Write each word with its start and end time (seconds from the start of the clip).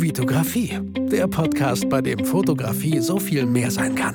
Vitografie, 0.00 0.78
der 1.10 1.26
Podcast, 1.26 1.88
bei 1.88 2.00
dem 2.00 2.24
Fotografie 2.24 3.00
so 3.00 3.18
viel 3.18 3.44
mehr 3.46 3.68
sein 3.68 3.96
kann. 3.96 4.14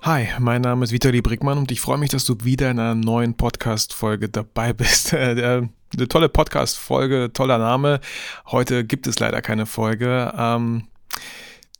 Hi, 0.00 0.28
mein 0.38 0.62
Name 0.62 0.84
ist 0.84 0.92
Vitali 0.92 1.20
Brickmann 1.20 1.58
und 1.58 1.70
ich 1.70 1.82
freue 1.82 1.98
mich, 1.98 2.08
dass 2.08 2.24
du 2.24 2.36
wieder 2.42 2.70
in 2.70 2.78
einer 2.78 2.94
neuen 2.94 3.36
Podcast-Folge 3.36 4.30
dabei 4.30 4.72
bist. 4.72 5.12
Eine 5.14 5.68
tolle 6.08 6.30
Podcast-Folge, 6.30 7.32
toller 7.34 7.58
Name. 7.58 8.00
Heute 8.46 8.84
gibt 8.86 9.06
es 9.06 9.18
leider 9.18 9.42
keine 9.42 9.66
Folge. 9.66 10.32
Ähm, 10.34 10.88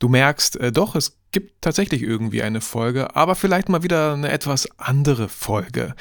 du 0.01 0.11
merkst, 0.11 0.57
äh, 0.61 0.71
doch, 0.71 0.95
es 0.97 1.17
gibt 1.33 1.63
tatsächlich 1.63 2.03
irgendwie 2.03 2.43
eine 2.43 2.61
Folge, 2.61 3.17
aber 3.17 3.37
vielleicht 3.37 3.71
mal 3.71 3.83
wieder 3.83 4.13
eine 4.13 4.31
etwas 4.31 4.69
andere 4.79 5.31
Folge. 5.31 5.95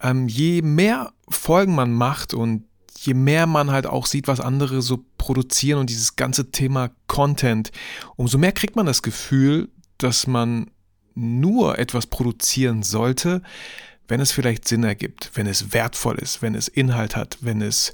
Ähm, 0.00 0.26
je 0.26 0.62
mehr 0.62 1.12
Folgen 1.28 1.76
man 1.76 1.92
macht 1.92 2.34
und 2.34 2.64
je 3.04 3.14
mehr 3.14 3.46
man 3.46 3.70
halt 3.70 3.86
auch 3.86 4.06
sieht, 4.06 4.28
was 4.28 4.40
andere 4.40 4.80
so 4.80 5.04
produzieren 5.18 5.80
und 5.80 5.90
dieses 5.90 6.16
ganze 6.16 6.50
Thema 6.52 6.90
Content, 7.08 7.72
umso 8.16 8.38
mehr 8.38 8.52
kriegt 8.52 8.76
man 8.76 8.86
das 8.86 9.02
Gefühl, 9.02 9.68
dass 9.98 10.26
man 10.26 10.70
nur 11.14 11.78
etwas 11.78 12.06
produzieren 12.06 12.82
sollte, 12.82 13.42
wenn 14.08 14.20
es 14.20 14.32
vielleicht 14.32 14.68
Sinn 14.68 14.84
ergibt, 14.84 15.30
wenn 15.34 15.46
es 15.46 15.72
wertvoll 15.72 16.18
ist, 16.18 16.42
wenn 16.42 16.54
es 16.54 16.68
Inhalt 16.68 17.16
hat, 17.16 17.38
wenn 17.40 17.60
es 17.60 17.92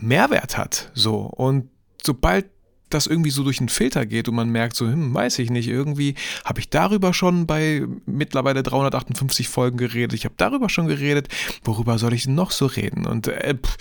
Mehrwert 0.00 0.56
hat, 0.56 0.90
so. 0.94 1.20
Und 1.20 1.68
sobald 2.02 2.46
das 2.92 3.06
irgendwie 3.06 3.30
so 3.30 3.42
durch 3.42 3.58
einen 3.58 3.68
Filter 3.68 4.06
geht 4.06 4.28
und 4.28 4.34
man 4.34 4.50
merkt 4.50 4.76
so, 4.76 4.86
hm, 4.86 5.14
weiß 5.14 5.38
ich 5.38 5.50
nicht, 5.50 5.68
irgendwie 5.68 6.14
habe 6.44 6.60
ich 6.60 6.68
darüber 6.68 7.14
schon 7.14 7.46
bei 7.46 7.86
mittlerweile 8.06 8.62
358 8.62 9.48
Folgen 9.48 9.78
geredet, 9.78 10.12
ich 10.12 10.24
habe 10.24 10.34
darüber 10.36 10.68
schon 10.68 10.86
geredet, 10.86 11.28
worüber 11.64 11.98
soll 11.98 12.12
ich 12.14 12.24
denn 12.24 12.34
noch 12.34 12.50
so 12.50 12.66
reden? 12.66 13.06
Und 13.06 13.28
äh, 13.28 13.54
pff, 13.54 13.76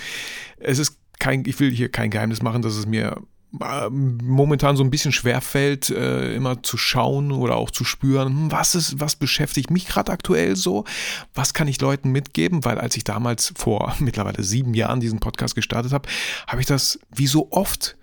es 0.64 0.80
ist 0.80 0.98
kein, 1.20 1.44
ich 1.46 1.60
will 1.60 1.72
hier 1.72 1.90
kein 1.90 2.10
Geheimnis 2.10 2.42
machen, 2.42 2.62
dass 2.62 2.76
es 2.76 2.86
mir 2.86 3.22
äh, 3.60 3.90
momentan 3.90 4.78
so 4.78 4.84
ein 4.84 4.90
bisschen 4.90 5.12
schwer 5.12 5.42
fällt, 5.42 5.90
äh, 5.90 6.34
immer 6.34 6.64
zu 6.64 6.78
schauen 6.78 7.32
oder 7.32 7.58
auch 7.58 7.70
zu 7.70 7.84
spüren, 7.84 8.28
hm, 8.30 8.52
was 8.52 8.76
ist, 8.76 9.00
was 9.00 9.18
beschäftigt 9.18 9.72
mich 9.72 9.88
gerade 9.88 10.12
aktuell 10.12 10.56
so, 10.56 10.86
was 11.34 11.54
kann 11.54 11.68
ich 11.68 11.82
Leuten 11.82 12.12
mitgeben, 12.12 12.64
weil 12.64 12.80
als 12.80 12.96
ich 12.96 13.04
damals 13.04 13.54
vor 13.56 13.96
mittlerweile 14.00 14.44
sieben 14.44 14.74
Jahren 14.74 15.02
diesen 15.02 15.20
Podcast 15.20 15.56
gestartet 15.56 15.92
habe, 15.92 16.08
habe 16.48 16.62
ich 16.62 16.68
das 16.68 17.00
wie 17.14 17.28
so 17.28 17.52
oft 17.52 17.98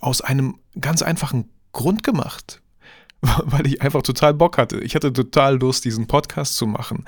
aus 0.00 0.20
einem 0.20 0.58
ganz 0.80 1.02
einfachen 1.02 1.48
Grund 1.72 2.02
gemacht, 2.02 2.62
weil 3.44 3.66
ich 3.66 3.82
einfach 3.82 4.02
total 4.02 4.34
Bock 4.34 4.56
hatte. 4.58 4.80
Ich 4.80 4.94
hatte 4.94 5.12
total 5.12 5.58
Lust, 5.58 5.84
diesen 5.84 6.06
Podcast 6.06 6.56
zu 6.56 6.66
machen. 6.66 7.04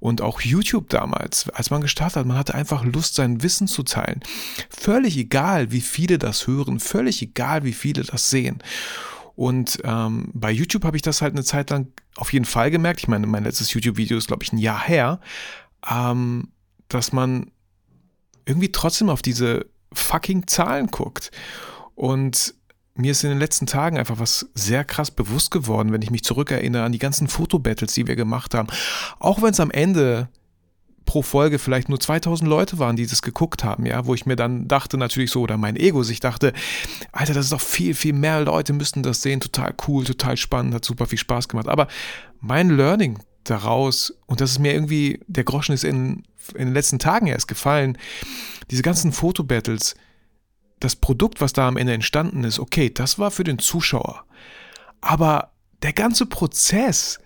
Und 0.00 0.20
auch 0.20 0.40
YouTube 0.40 0.88
damals, 0.88 1.48
als 1.50 1.70
man 1.70 1.82
gestartet 1.82 2.16
hat, 2.16 2.26
man 2.26 2.36
hatte 2.36 2.54
einfach 2.54 2.84
Lust, 2.84 3.14
sein 3.14 3.42
Wissen 3.42 3.68
zu 3.68 3.82
teilen. 3.82 4.20
Völlig 4.70 5.16
egal, 5.16 5.70
wie 5.70 5.80
viele 5.80 6.18
das 6.18 6.46
hören, 6.46 6.80
völlig 6.80 7.22
egal, 7.22 7.64
wie 7.64 7.72
viele 7.72 8.02
das 8.02 8.30
sehen. 8.30 8.62
Und 9.34 9.78
ähm, 9.84 10.30
bei 10.34 10.50
YouTube 10.50 10.84
habe 10.84 10.96
ich 10.96 11.02
das 11.02 11.22
halt 11.22 11.32
eine 11.32 11.44
Zeit 11.44 11.70
lang 11.70 11.88
auf 12.16 12.32
jeden 12.32 12.44
Fall 12.44 12.70
gemerkt. 12.70 13.00
Ich 13.00 13.08
meine, 13.08 13.26
mein 13.26 13.44
letztes 13.44 13.72
YouTube-Video 13.72 14.18
ist, 14.18 14.26
glaube 14.26 14.42
ich, 14.42 14.52
ein 14.52 14.58
Jahr 14.58 14.82
her, 14.82 15.20
ähm, 15.90 16.48
dass 16.88 17.12
man 17.12 17.50
irgendwie 18.44 18.72
trotzdem 18.72 19.08
auf 19.08 19.22
diese 19.22 19.66
fucking 19.92 20.46
Zahlen 20.46 20.88
guckt. 20.88 21.30
Und 21.94 22.54
mir 22.94 23.12
ist 23.12 23.24
in 23.24 23.30
den 23.30 23.38
letzten 23.38 23.66
Tagen 23.66 23.96
einfach 23.96 24.18
was 24.18 24.50
sehr 24.54 24.84
krass 24.84 25.10
bewusst 25.10 25.50
geworden, 25.50 25.92
wenn 25.92 26.02
ich 26.02 26.10
mich 26.10 26.24
zurückerinnere 26.24 26.84
an 26.84 26.92
die 26.92 26.98
ganzen 26.98 27.28
Fotobattles, 27.28 27.94
die 27.94 28.06
wir 28.06 28.16
gemacht 28.16 28.54
haben. 28.54 28.68
Auch 29.18 29.42
wenn 29.42 29.50
es 29.50 29.60
am 29.60 29.70
Ende 29.70 30.28
pro 31.04 31.22
Folge 31.22 31.58
vielleicht 31.58 31.88
nur 31.88 31.98
2000 31.98 32.48
Leute 32.48 32.78
waren, 32.78 32.96
die 32.96 33.06
das 33.06 33.22
geguckt 33.22 33.64
haben, 33.64 33.86
ja, 33.86 34.06
wo 34.06 34.14
ich 34.14 34.26
mir 34.26 34.36
dann 34.36 34.68
dachte 34.68 34.98
natürlich 34.98 35.30
so, 35.30 35.40
oder 35.40 35.56
mein 35.56 35.76
Ego 35.76 36.02
sich 36.02 36.20
dachte, 36.20 36.52
Alter, 37.12 37.34
das 37.34 37.46
ist 37.46 37.52
doch 37.52 37.60
viel, 37.60 37.94
viel 37.94 38.12
mehr 38.12 38.40
Leute 38.42 38.72
müssten 38.72 39.02
das 39.02 39.22
sehen, 39.22 39.40
total 39.40 39.74
cool, 39.88 40.04
total 40.04 40.36
spannend, 40.36 40.74
hat 40.74 40.84
super 40.84 41.06
viel 41.06 41.18
Spaß 41.18 41.48
gemacht. 41.48 41.68
Aber 41.68 41.88
mein 42.40 42.70
Learning 42.70 43.18
daraus, 43.44 44.14
und 44.26 44.40
das 44.40 44.52
ist 44.52 44.58
mir 44.58 44.72
irgendwie, 44.72 45.20
der 45.26 45.44
Groschen 45.44 45.74
ist 45.74 45.84
in, 45.84 46.24
in 46.54 46.66
den 46.66 46.74
letzten 46.74 46.98
Tagen 46.98 47.26
erst 47.26 47.48
gefallen, 47.48 47.98
diese 48.70 48.82
ganzen 48.82 49.12
Fotobattles, 49.12 49.96
das 50.82 50.96
Produkt, 50.96 51.40
was 51.40 51.52
da 51.52 51.68
am 51.68 51.76
Ende 51.76 51.92
entstanden 51.92 52.44
ist, 52.44 52.58
okay, 52.58 52.90
das 52.90 53.18
war 53.18 53.30
für 53.30 53.44
den 53.44 53.58
Zuschauer. 53.58 54.24
Aber 55.00 55.52
der 55.82 55.92
ganze 55.92 56.26
Prozess, 56.26 57.18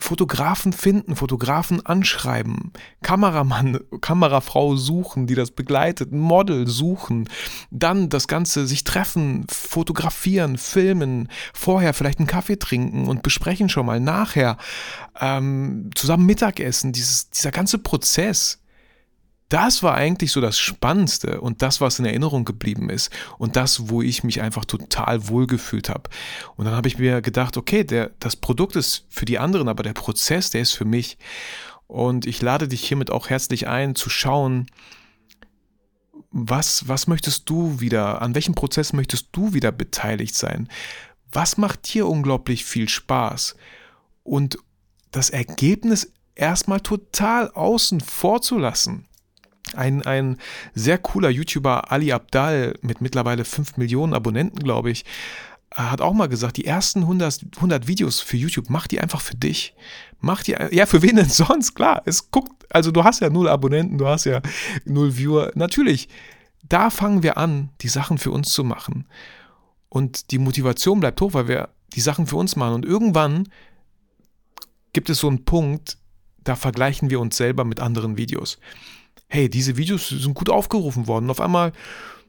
Fotografen 0.00 0.72
finden, 0.72 1.16
Fotografen 1.16 1.84
anschreiben, 1.84 2.72
Kameramann, 3.02 3.80
Kamerafrau 4.00 4.76
suchen, 4.76 5.26
die 5.26 5.34
das 5.34 5.50
begleitet, 5.50 6.12
Model 6.12 6.68
suchen, 6.68 7.28
dann 7.70 8.08
das 8.08 8.28
Ganze 8.28 8.66
sich 8.66 8.84
treffen, 8.84 9.44
fotografieren, 9.48 10.56
filmen, 10.56 11.28
vorher 11.52 11.94
vielleicht 11.94 12.20
einen 12.20 12.28
Kaffee 12.28 12.58
trinken 12.58 13.08
und 13.08 13.22
besprechen 13.22 13.68
schon 13.68 13.86
mal, 13.86 13.98
nachher 13.98 14.56
ähm, 15.20 15.90
zusammen 15.96 16.26
Mittagessen, 16.26 16.92
dieses, 16.92 17.30
dieser 17.30 17.50
ganze 17.50 17.78
Prozess 17.78 18.57
das 19.48 19.82
war 19.82 19.94
eigentlich 19.94 20.32
so 20.32 20.40
das 20.40 20.58
Spannendste 20.58 21.40
und 21.40 21.62
das, 21.62 21.80
was 21.80 21.98
in 21.98 22.04
Erinnerung 22.04 22.44
geblieben 22.44 22.90
ist 22.90 23.10
und 23.38 23.56
das, 23.56 23.88
wo 23.88 24.02
ich 24.02 24.22
mich 24.22 24.42
einfach 24.42 24.66
total 24.66 25.28
wohlgefühlt 25.28 25.88
habe. 25.88 26.10
Und 26.56 26.66
dann 26.66 26.74
habe 26.74 26.88
ich 26.88 26.98
mir 26.98 27.22
gedacht, 27.22 27.56
okay, 27.56 27.82
der, 27.82 28.10
das 28.20 28.36
Produkt 28.36 28.76
ist 28.76 29.06
für 29.08 29.24
die 29.24 29.38
anderen, 29.38 29.68
aber 29.68 29.82
der 29.82 29.94
Prozess, 29.94 30.50
der 30.50 30.60
ist 30.60 30.72
für 30.72 30.84
mich. 30.84 31.16
Und 31.86 32.26
ich 32.26 32.42
lade 32.42 32.68
dich 32.68 32.86
hiermit 32.86 33.10
auch 33.10 33.30
herzlich 33.30 33.66
ein, 33.66 33.94
zu 33.94 34.10
schauen, 34.10 34.66
was, 36.30 36.86
was 36.86 37.06
möchtest 37.06 37.48
du 37.48 37.80
wieder, 37.80 38.20
an 38.20 38.34
welchem 38.34 38.54
Prozess 38.54 38.92
möchtest 38.92 39.28
du 39.32 39.54
wieder 39.54 39.72
beteiligt 39.72 40.34
sein? 40.34 40.68
Was 41.32 41.56
macht 41.56 41.92
dir 41.94 42.06
unglaublich 42.06 42.66
viel 42.66 42.88
Spaß? 42.88 43.56
Und 44.24 44.58
das 45.10 45.30
Ergebnis 45.30 46.12
erstmal 46.34 46.80
total 46.80 47.50
außen 47.50 48.00
vor 48.00 48.42
zu 48.42 48.58
lassen. 48.58 49.07
Ein, 49.74 50.02
ein 50.02 50.38
sehr 50.74 50.98
cooler 50.98 51.30
YouTuber, 51.30 51.92
Ali 51.92 52.12
Abdal, 52.12 52.74
mit 52.82 53.00
mittlerweile 53.00 53.44
5 53.44 53.76
Millionen 53.76 54.14
Abonnenten, 54.14 54.60
glaube 54.60 54.90
ich, 54.90 55.04
äh, 55.70 55.82
hat 55.82 56.00
auch 56.00 56.14
mal 56.14 56.28
gesagt, 56.28 56.56
die 56.56 56.64
ersten 56.64 57.00
100, 57.02 57.46
100 57.56 57.86
Videos 57.86 58.20
für 58.20 58.36
YouTube, 58.36 58.70
mach 58.70 58.86
die 58.86 59.00
einfach 59.00 59.20
für 59.20 59.36
dich. 59.36 59.74
Mach 60.20 60.42
die, 60.42 60.56
ja, 60.70 60.86
für 60.86 61.02
wen 61.02 61.16
denn 61.16 61.28
sonst? 61.28 61.74
Klar, 61.74 62.02
es 62.06 62.30
guckt, 62.30 62.66
also 62.70 62.90
du 62.90 63.04
hast 63.04 63.20
ja 63.20 63.30
null 63.30 63.48
Abonnenten, 63.48 63.98
du 63.98 64.06
hast 64.06 64.24
ja 64.24 64.40
null 64.84 65.16
Viewer. 65.16 65.52
Natürlich, 65.54 66.08
da 66.68 66.90
fangen 66.90 67.22
wir 67.22 67.36
an, 67.36 67.70
die 67.80 67.88
Sachen 67.88 68.18
für 68.18 68.30
uns 68.30 68.52
zu 68.52 68.64
machen. 68.64 69.06
Und 69.88 70.30
die 70.32 70.38
Motivation 70.38 71.00
bleibt 71.00 71.20
hoch, 71.20 71.34
weil 71.34 71.48
wir 71.48 71.70
die 71.94 72.00
Sachen 72.00 72.26
für 72.26 72.36
uns 72.36 72.56
machen. 72.56 72.74
Und 72.74 72.84
irgendwann 72.84 73.48
gibt 74.92 75.08
es 75.08 75.18
so 75.18 75.28
einen 75.28 75.44
Punkt, 75.44 75.98
da 76.44 76.56
vergleichen 76.56 77.10
wir 77.10 77.20
uns 77.20 77.36
selber 77.36 77.64
mit 77.64 77.80
anderen 77.80 78.16
Videos 78.16 78.58
hey, 79.28 79.48
diese 79.48 79.76
Videos 79.76 80.08
sind 80.08 80.34
gut 80.34 80.50
aufgerufen 80.50 81.06
worden. 81.06 81.26
Und 81.26 81.30
auf 81.30 81.40
einmal, 81.40 81.72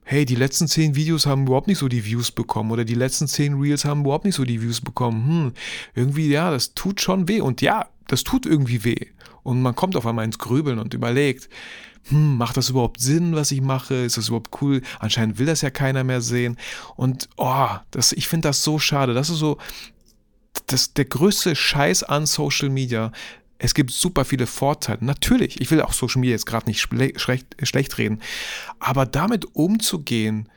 hey, 0.04 0.26
die 0.26 0.36
letzten 0.36 0.68
zehn 0.68 0.96
Videos 0.96 1.26
haben 1.26 1.48
überhaupt 1.48 1.68
nicht 1.68 1.80
so 1.80 1.88
die 1.88 2.06
Views 2.06 2.32
bekommen 2.32 2.72
oder 2.72 2.86
die 2.86 2.96
letzten 2.96 3.28
zehn 3.28 3.60
Reels 3.60 3.86
haben 3.86 4.02
überhaupt 4.02 4.26
nicht 4.26 4.36
so 4.36 4.46
die 4.46 4.62
Views 4.62 4.82
bekommen. 4.82 5.28
Hm, 5.28 5.54
irgendwie, 5.96 6.30
ja, 6.30 6.52
das 6.52 6.74
tut 6.74 7.02
schon 7.02 7.28
weh. 7.28 7.42
Und 7.42 7.62
ja, 7.62 7.88
das 8.08 8.24
tut 8.24 8.46
irgendwie 8.46 8.84
weh. 8.84 9.08
Und 9.44 9.62
man 9.62 9.76
kommt 9.76 9.96
auf 9.96 10.06
einmal 10.06 10.26
ins 10.26 10.40
Grübeln 10.40 10.80
und 10.80 10.94
überlegt, 10.94 11.50
hm, 12.10 12.38
macht 12.38 12.58
das 12.58 12.70
überhaupt 12.70 13.00
Sinn, 13.00 13.36
was 13.36 13.52
ich 13.52 13.62
mache? 13.62 13.96
Ist 13.96 14.18
das 14.18 14.28
überhaupt 14.28 14.62
cool? 14.62 14.82
Anscheinend 15.00 15.38
will 15.38 15.46
das 15.46 15.62
ja 15.62 15.70
keiner 15.70 16.04
mehr 16.04 16.22
sehen. 16.22 16.58
Und 16.96 17.30
oh, 17.38 17.68
das, 17.92 18.12
ich 18.12 18.28
finde 18.28 18.50
das 18.50 18.64
so 18.64 18.80
schade. 18.80 19.14
Das 19.14 19.30
ist 19.30 19.38
so 19.38 19.58
das, 20.68 20.94
der 20.94 21.06
größte 21.06 21.56
Scheiß 21.56 22.04
an 22.04 22.26
Social 22.26 22.70
Media, 22.70 23.12
es 23.60 23.74
gibt 23.74 23.92
super 23.92 24.26
viele 24.26 24.48
Vorteile. 24.48 25.00
Natürlich, 25.02 25.62
ich 25.62 25.70
will 25.70 25.82
auch 25.82 25.94
Social 25.94 26.22
Media 26.22 26.34
jetzt 26.34 26.46
gerade 26.46 26.68
nicht 26.68 26.82
schlecht, 26.82 27.56
schlecht 27.62 27.98
reden, 27.98 28.22
aber 28.80 29.06
damit 29.06 29.54
umzugehen, 29.54 30.50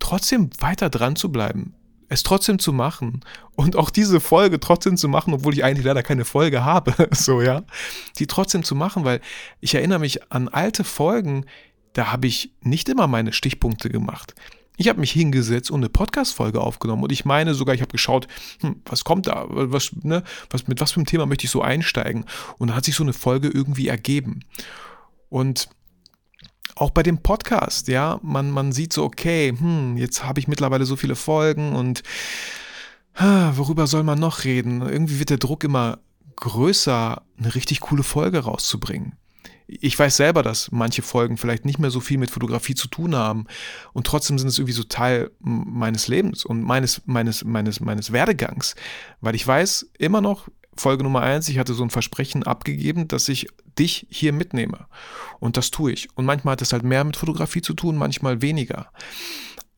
trotzdem 0.00 0.50
weiter 0.58 0.90
dran 0.90 1.14
zu 1.14 1.30
bleiben, 1.30 1.74
es 2.08 2.24
trotzdem 2.24 2.58
zu 2.58 2.72
machen 2.72 3.20
und 3.54 3.76
auch 3.76 3.88
diese 3.88 4.18
Folge 4.20 4.58
trotzdem 4.58 4.96
zu 4.96 5.08
machen, 5.08 5.32
obwohl 5.32 5.54
ich 5.54 5.62
eigentlich 5.62 5.86
leider 5.86 6.02
keine 6.02 6.24
Folge 6.24 6.64
habe, 6.64 7.08
so 7.12 7.40
ja, 7.40 7.62
die 8.18 8.26
trotzdem 8.26 8.64
zu 8.64 8.74
machen, 8.74 9.04
weil 9.04 9.20
ich 9.60 9.74
erinnere 9.74 10.00
mich 10.00 10.32
an 10.32 10.48
alte 10.48 10.82
Folgen, 10.82 11.46
da 11.92 12.12
habe 12.12 12.26
ich 12.26 12.52
nicht 12.62 12.88
immer 12.88 13.06
meine 13.06 13.32
Stichpunkte 13.32 13.90
gemacht. 13.90 14.34
Ich 14.80 14.88
habe 14.88 14.98
mich 14.98 15.12
hingesetzt 15.12 15.70
und 15.70 15.80
eine 15.80 15.90
Podcast-Folge 15.90 16.58
aufgenommen 16.58 17.02
und 17.02 17.12
ich 17.12 17.26
meine 17.26 17.52
sogar, 17.52 17.74
ich 17.74 17.82
habe 17.82 17.92
geschaut, 17.92 18.26
hm, 18.62 18.76
was 18.86 19.04
kommt 19.04 19.26
da, 19.26 19.44
was, 19.50 19.90
ne, 20.02 20.22
was, 20.48 20.68
mit 20.68 20.80
was 20.80 20.92
für 20.92 21.00
einem 21.00 21.04
Thema 21.04 21.26
möchte 21.26 21.44
ich 21.44 21.50
so 21.50 21.60
einsteigen? 21.60 22.24
Und 22.56 22.68
dann 22.68 22.76
hat 22.78 22.86
sich 22.86 22.94
so 22.94 23.02
eine 23.02 23.12
Folge 23.12 23.48
irgendwie 23.48 23.88
ergeben. 23.88 24.40
Und 25.28 25.68
auch 26.76 26.92
bei 26.92 27.02
dem 27.02 27.18
Podcast, 27.18 27.88
ja, 27.88 28.20
man, 28.22 28.50
man 28.50 28.72
sieht 28.72 28.94
so, 28.94 29.04
okay, 29.04 29.54
hm, 29.54 29.98
jetzt 29.98 30.24
habe 30.24 30.40
ich 30.40 30.48
mittlerweile 30.48 30.86
so 30.86 30.96
viele 30.96 31.14
Folgen 31.14 31.76
und 31.76 32.02
worüber 33.18 33.86
soll 33.86 34.02
man 34.02 34.18
noch 34.18 34.44
reden? 34.44 34.80
Irgendwie 34.80 35.18
wird 35.18 35.28
der 35.28 35.36
Druck 35.36 35.62
immer 35.62 35.98
größer, 36.36 37.20
eine 37.38 37.54
richtig 37.54 37.80
coole 37.80 38.02
Folge 38.02 38.38
rauszubringen. 38.38 39.18
Ich 39.78 39.96
weiß 39.96 40.16
selber, 40.16 40.42
dass 40.42 40.72
manche 40.72 41.02
Folgen 41.02 41.36
vielleicht 41.36 41.64
nicht 41.64 41.78
mehr 41.78 41.90
so 41.90 42.00
viel 42.00 42.18
mit 42.18 42.30
Fotografie 42.30 42.74
zu 42.74 42.88
tun 42.88 43.14
haben 43.14 43.46
und 43.92 44.04
trotzdem 44.04 44.36
sind 44.36 44.48
es 44.48 44.58
irgendwie 44.58 44.72
so 44.72 44.82
Teil 44.82 45.30
meines 45.38 46.08
Lebens 46.08 46.44
und 46.44 46.62
meines, 46.62 47.02
meines, 47.06 47.44
meines, 47.44 47.78
meines 47.78 48.12
Werdegangs, 48.12 48.74
weil 49.20 49.36
ich 49.36 49.46
weiß 49.46 49.90
immer 49.98 50.20
noch, 50.20 50.48
Folge 50.76 51.04
Nummer 51.04 51.20
eins, 51.20 51.48
ich 51.48 51.58
hatte 51.58 51.74
so 51.74 51.84
ein 51.84 51.90
Versprechen 51.90 52.42
abgegeben, 52.42 53.06
dass 53.06 53.28
ich 53.28 53.48
dich 53.78 54.06
hier 54.08 54.32
mitnehme. 54.32 54.86
Und 55.38 55.56
das 55.56 55.70
tue 55.70 55.92
ich. 55.92 56.08
Und 56.16 56.24
manchmal 56.24 56.52
hat 56.52 56.62
es 56.62 56.72
halt 56.72 56.84
mehr 56.84 57.04
mit 57.04 57.16
Fotografie 57.16 57.60
zu 57.60 57.74
tun, 57.74 57.96
manchmal 57.96 58.40
weniger. 58.40 58.90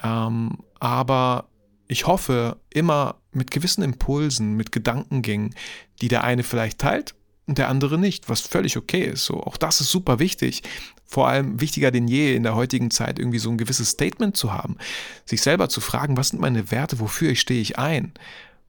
Ähm, 0.03 0.59
aber 0.79 1.49
ich 1.89 2.07
hoffe, 2.07 2.61
immer 2.71 3.17
mit 3.33 3.51
gewissen 3.51 3.83
Impulsen, 3.83 4.55
mit 4.55 4.71
Gedankengängen, 4.71 5.55
die 6.01 6.09
der 6.09 6.25
eine 6.25 6.43
vielleicht 6.45 6.79
teilt 6.79 7.15
der 7.47 7.69
andere 7.69 7.99
nicht, 7.99 8.29
was 8.29 8.41
völlig 8.41 8.77
okay 8.77 9.03
ist. 9.03 9.25
So, 9.25 9.43
auch 9.43 9.57
das 9.57 9.81
ist 9.81 9.91
super 9.91 10.19
wichtig. 10.19 10.63
Vor 11.05 11.29
allem 11.29 11.61
wichtiger 11.61 11.91
denn 11.91 12.09
je 12.09 12.35
in 12.35 12.43
der 12.43 12.55
heutigen 12.55 12.91
Zeit 12.91 13.19
irgendwie 13.19 13.39
so 13.39 13.51
ein 13.51 13.59
gewisses 13.59 13.91
Statement 13.91 14.37
zu 14.37 14.53
haben, 14.53 14.77
sich 15.25 15.43
selber 15.43 15.69
zu 15.69 15.81
fragen, 15.81 16.17
was 16.17 16.29
sind 16.29 16.41
meine 16.41 16.71
Werte, 16.71 17.01
wofür 17.01 17.35
stehe 17.35 17.61
ich 17.61 17.79
ein? 17.79 18.13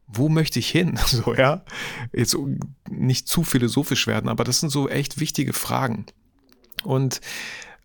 Wo 0.08 0.28
möchte 0.28 0.60
ich 0.60 0.70
hin? 0.70 1.00
So, 1.06 1.34
ja. 1.36 1.64
Jetzt 2.12 2.36
nicht 2.90 3.28
zu 3.28 3.44
philosophisch 3.44 4.08
werden, 4.08 4.30
aber 4.30 4.44
das 4.44 4.60
sind 4.60 4.70
so 4.70 4.90
echt 4.90 5.20
wichtige 5.20 5.54
Fragen. 5.54 6.06
Und 6.84 7.22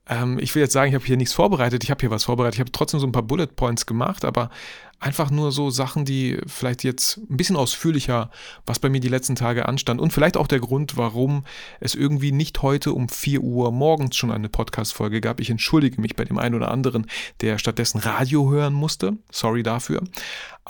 ähm, 0.08 0.38
ich 0.38 0.55
will 0.55 0.62
jetzt 0.62 0.73
sagen, 0.73 0.88
ich 0.88 0.94
habe 0.94 1.05
hier 1.05 1.17
nichts 1.17 1.34
vorbereitet, 1.34 1.84
ich 1.84 1.91
habe 1.91 2.00
hier 2.00 2.11
was 2.11 2.25
vorbereitet, 2.25 2.55
ich 2.55 2.61
habe 2.61 2.73
trotzdem 2.73 2.99
so 3.00 3.06
ein 3.06 3.12
paar 3.12 3.23
Bullet 3.23 3.46
Points 3.46 3.87
gemacht, 3.87 4.25
aber 4.25 4.50
einfach 5.00 5.30
nur 5.30 5.52
so 5.52 5.70
Sachen, 5.70 6.04
die 6.04 6.38
vielleicht 6.46 6.82
jetzt 6.82 7.18
ein 7.30 7.36
bisschen 7.36 7.56
ausführlicher, 7.56 8.30
was 8.66 8.78
bei 8.78 8.88
mir 8.88 9.00
die 9.00 9.08
letzten 9.08 9.36
Tage 9.36 9.66
anstand 9.66 10.00
und 10.00 10.12
vielleicht 10.12 10.36
auch 10.36 10.48
der 10.48 10.60
Grund, 10.60 10.96
warum 10.96 11.44
es 11.80 11.94
irgendwie 11.94 12.32
nicht 12.32 12.62
heute 12.62 12.92
um 12.92 13.08
4 13.08 13.40
Uhr 13.40 13.70
morgens 13.70 14.16
schon 14.16 14.32
eine 14.32 14.48
Podcast-Folge 14.48 15.20
gab. 15.20 15.40
Ich 15.40 15.50
entschuldige 15.50 16.00
mich 16.00 16.16
bei 16.16 16.24
dem 16.24 16.38
einen 16.38 16.56
oder 16.56 16.70
anderen, 16.70 17.06
der 17.40 17.58
stattdessen 17.58 17.98
Radio 17.98 18.50
hören 18.50 18.74
musste. 18.74 19.16
Sorry 19.30 19.62
dafür. 19.62 20.02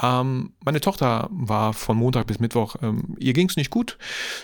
Ähm, 0.01 0.53
meine 0.65 0.81
Tochter 0.81 1.29
war 1.31 1.73
von 1.73 1.97
Montag 1.97 2.27
bis 2.27 2.39
Mittwoch, 2.39 2.77
ähm, 2.83 3.17
ihr 3.19 3.33
ging 3.33 3.49
es 3.49 3.57
nicht 3.57 3.71
gut. 3.71 3.99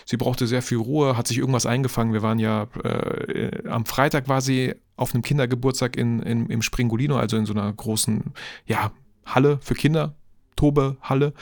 Sie 0.05 0.17
brauchte 0.17 0.47
sehr 0.47 0.63
viel 0.63 0.79
Ruhe, 0.79 1.17
hat 1.17 1.29
sich 1.29 1.39
irgendwas 1.39 1.67
eingefangen. 1.67 2.13
Wir 2.13 2.23
waren 2.23 2.39
ja 2.39 2.69
äh, 2.83 3.69
am 3.69 3.85
Freitag 3.85 4.29
war 4.29 4.41
sie 4.41 4.75
auf 4.97 5.13
einem 5.13 5.23
Kindergeburtstag 5.23 5.97
in, 5.97 6.21
in, 6.23 6.47
im 6.49 6.63
Springolino, 6.63 7.17
also 7.17 7.37
in 7.37 7.47
so 7.47 7.53
einer 7.53 7.73
großen, 7.73 8.33
ja, 8.67 8.93
Halle 9.27 9.59
für 9.63 9.75
Kinder, 9.75 10.15
Tobe-Halle. 10.57 11.33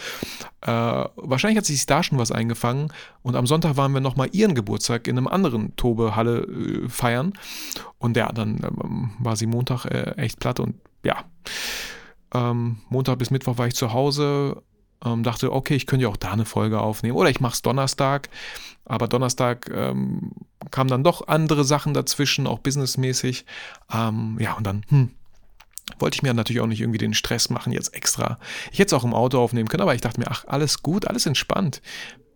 Äh, 0.61 0.71
wahrscheinlich 0.71 1.59
hat 1.59 1.67
sich 1.67 1.87
da 1.87 2.03
schon 2.03 2.19
was 2.19 2.33
eingefangen. 2.33 2.93
Und 3.23 3.37
am 3.37 3.47
Sonntag 3.47 3.77
waren 3.77 3.93
wir 3.93 4.01
nochmal 4.01 4.29
ihren 4.33 4.55
Geburtstag 4.55 5.07
in 5.07 5.19
einem 5.19 5.29
anderen 5.29 5.77
Tobe-Halle 5.77 6.43
äh, 6.43 6.89
feiern. 6.89 7.33
Und 7.99 8.17
ja, 8.17 8.33
dann 8.33 8.61
ähm, 8.63 9.11
war 9.19 9.37
sie 9.37 9.47
Montag 9.47 9.85
äh, 9.87 10.15
echt 10.17 10.41
platt. 10.41 10.61
Und 10.61 10.77
ja, 11.05 11.25
ähm, 12.35 12.79
Montag 12.89 13.19
bis 13.19 13.31
Mittwoch 13.31 13.59
war 13.59 13.67
ich 13.67 13.75
zu 13.75 13.93
Hause. 13.93 14.63
Ähm, 15.05 15.25
dachte, 15.25 15.53
okay, 15.53 15.75
ich 15.75 15.87
könnte 15.87 16.05
ja 16.05 16.09
auch 16.09 16.17
da 16.17 16.33
eine 16.33 16.45
Folge 16.45 16.81
aufnehmen. 16.81 17.17
Oder 17.17 17.31
ich 17.31 17.41
mache 17.41 17.55
es 17.55 17.63
Donnerstag. 17.63 18.29
Aber 18.85 19.09
Donnerstag 19.09 19.71
ähm, 19.73 20.33
kamen 20.71 20.91
dann 20.91 21.05
doch 21.05 21.29
andere 21.29 21.65
Sachen 21.65 21.95
dazwischen, 21.95 22.47
auch 22.47 22.61
businessmäßig. 22.61 23.45
Ähm, 23.93 24.37
ja, 24.41 24.55
und 24.55 24.67
dann, 24.67 24.85
hm, 24.89 25.11
wollte 25.99 26.17
ich 26.17 26.23
mir 26.23 26.33
natürlich 26.35 26.61
auch 26.61 26.67
nicht 26.67 26.81
irgendwie 26.81 26.99
den 26.99 27.15
Stress 27.15 27.51
machen, 27.51 27.73
jetzt 27.73 27.95
extra. 27.95 28.39
Ich 28.71 28.79
hätte 28.79 28.95
es 28.95 29.01
auch 29.01 29.05
im 29.05 29.15
Auto 29.15 29.39
aufnehmen 29.41 29.69
können, 29.69 29.83
aber 29.83 29.95
ich 29.95 30.01
dachte 30.01 30.21
mir, 30.21 30.31
ach, 30.31 30.45
alles 30.47 30.83
gut, 30.83 31.07
alles 31.07 31.27
entspannt. 31.27 31.83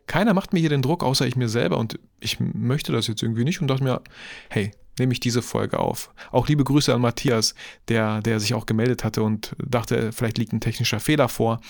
Keiner 0.07 0.35
macht 0.35 0.53
mir 0.53 0.61
hier 0.61 0.69
den 0.69 0.83
Druck, 0.83 1.03
außer 1.03 1.27
ich 1.27 1.37
mir 1.37 1.49
selber. 1.49 1.79
Und 1.79 1.99
ich 2.21 2.39
möchte 2.39 2.93
das 2.93 3.07
jetzt 3.07 3.23
irgendwie 3.23 3.45
nicht 3.45 3.61
und 3.61 3.69
dachte 3.69 3.83
mir, 3.85 4.03
hey, 4.51 4.71
nehme 4.99 5.13
ich 5.13 5.21
diese 5.21 5.43
Folge 5.43 5.79
auf. 5.79 6.11
Auch 6.31 6.49
liebe 6.49 6.65
Grüße 6.65 6.95
an 6.95 7.01
Matthias, 7.01 7.55
der, 7.89 8.21
der 8.23 8.41
sich 8.41 8.55
auch 8.55 8.67
gemeldet 8.67 9.05
hatte 9.05 9.23
und 9.23 9.55
dachte, 9.59 10.13
vielleicht 10.13 10.39
liegt 10.39 10.53
ein 10.53 10.61
technischer 10.61 11.01
Fehler 11.01 11.29
vor. 11.29 11.61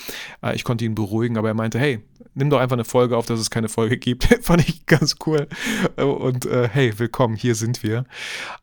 Äh, 0.43 0.55
ich 0.55 0.65
konnte 0.65 0.85
ihn 0.85 0.95
beruhigen, 0.95 1.37
aber 1.37 1.49
er 1.49 1.55
meinte, 1.55 1.79
hey, 1.79 2.01
nimm 2.35 2.51
doch 2.51 2.61
einfach 2.61 2.77
eine 2.77 2.85
Folge 2.85 3.17
auf, 3.17 3.27
dass 3.27 3.41
es 3.41 3.51
keine 3.51 3.69
Folge 3.69 3.97
gibt. 3.99 4.25
Fand 4.43 4.69
ich 4.69 4.87
ganz 4.87 5.17
cool. 5.27 5.49
Und 5.97 6.47
äh, 6.47 6.69
hey, 6.71 6.99
willkommen, 6.99 7.35
hier 7.35 7.55
sind 7.55 7.83
wir. 7.83 8.05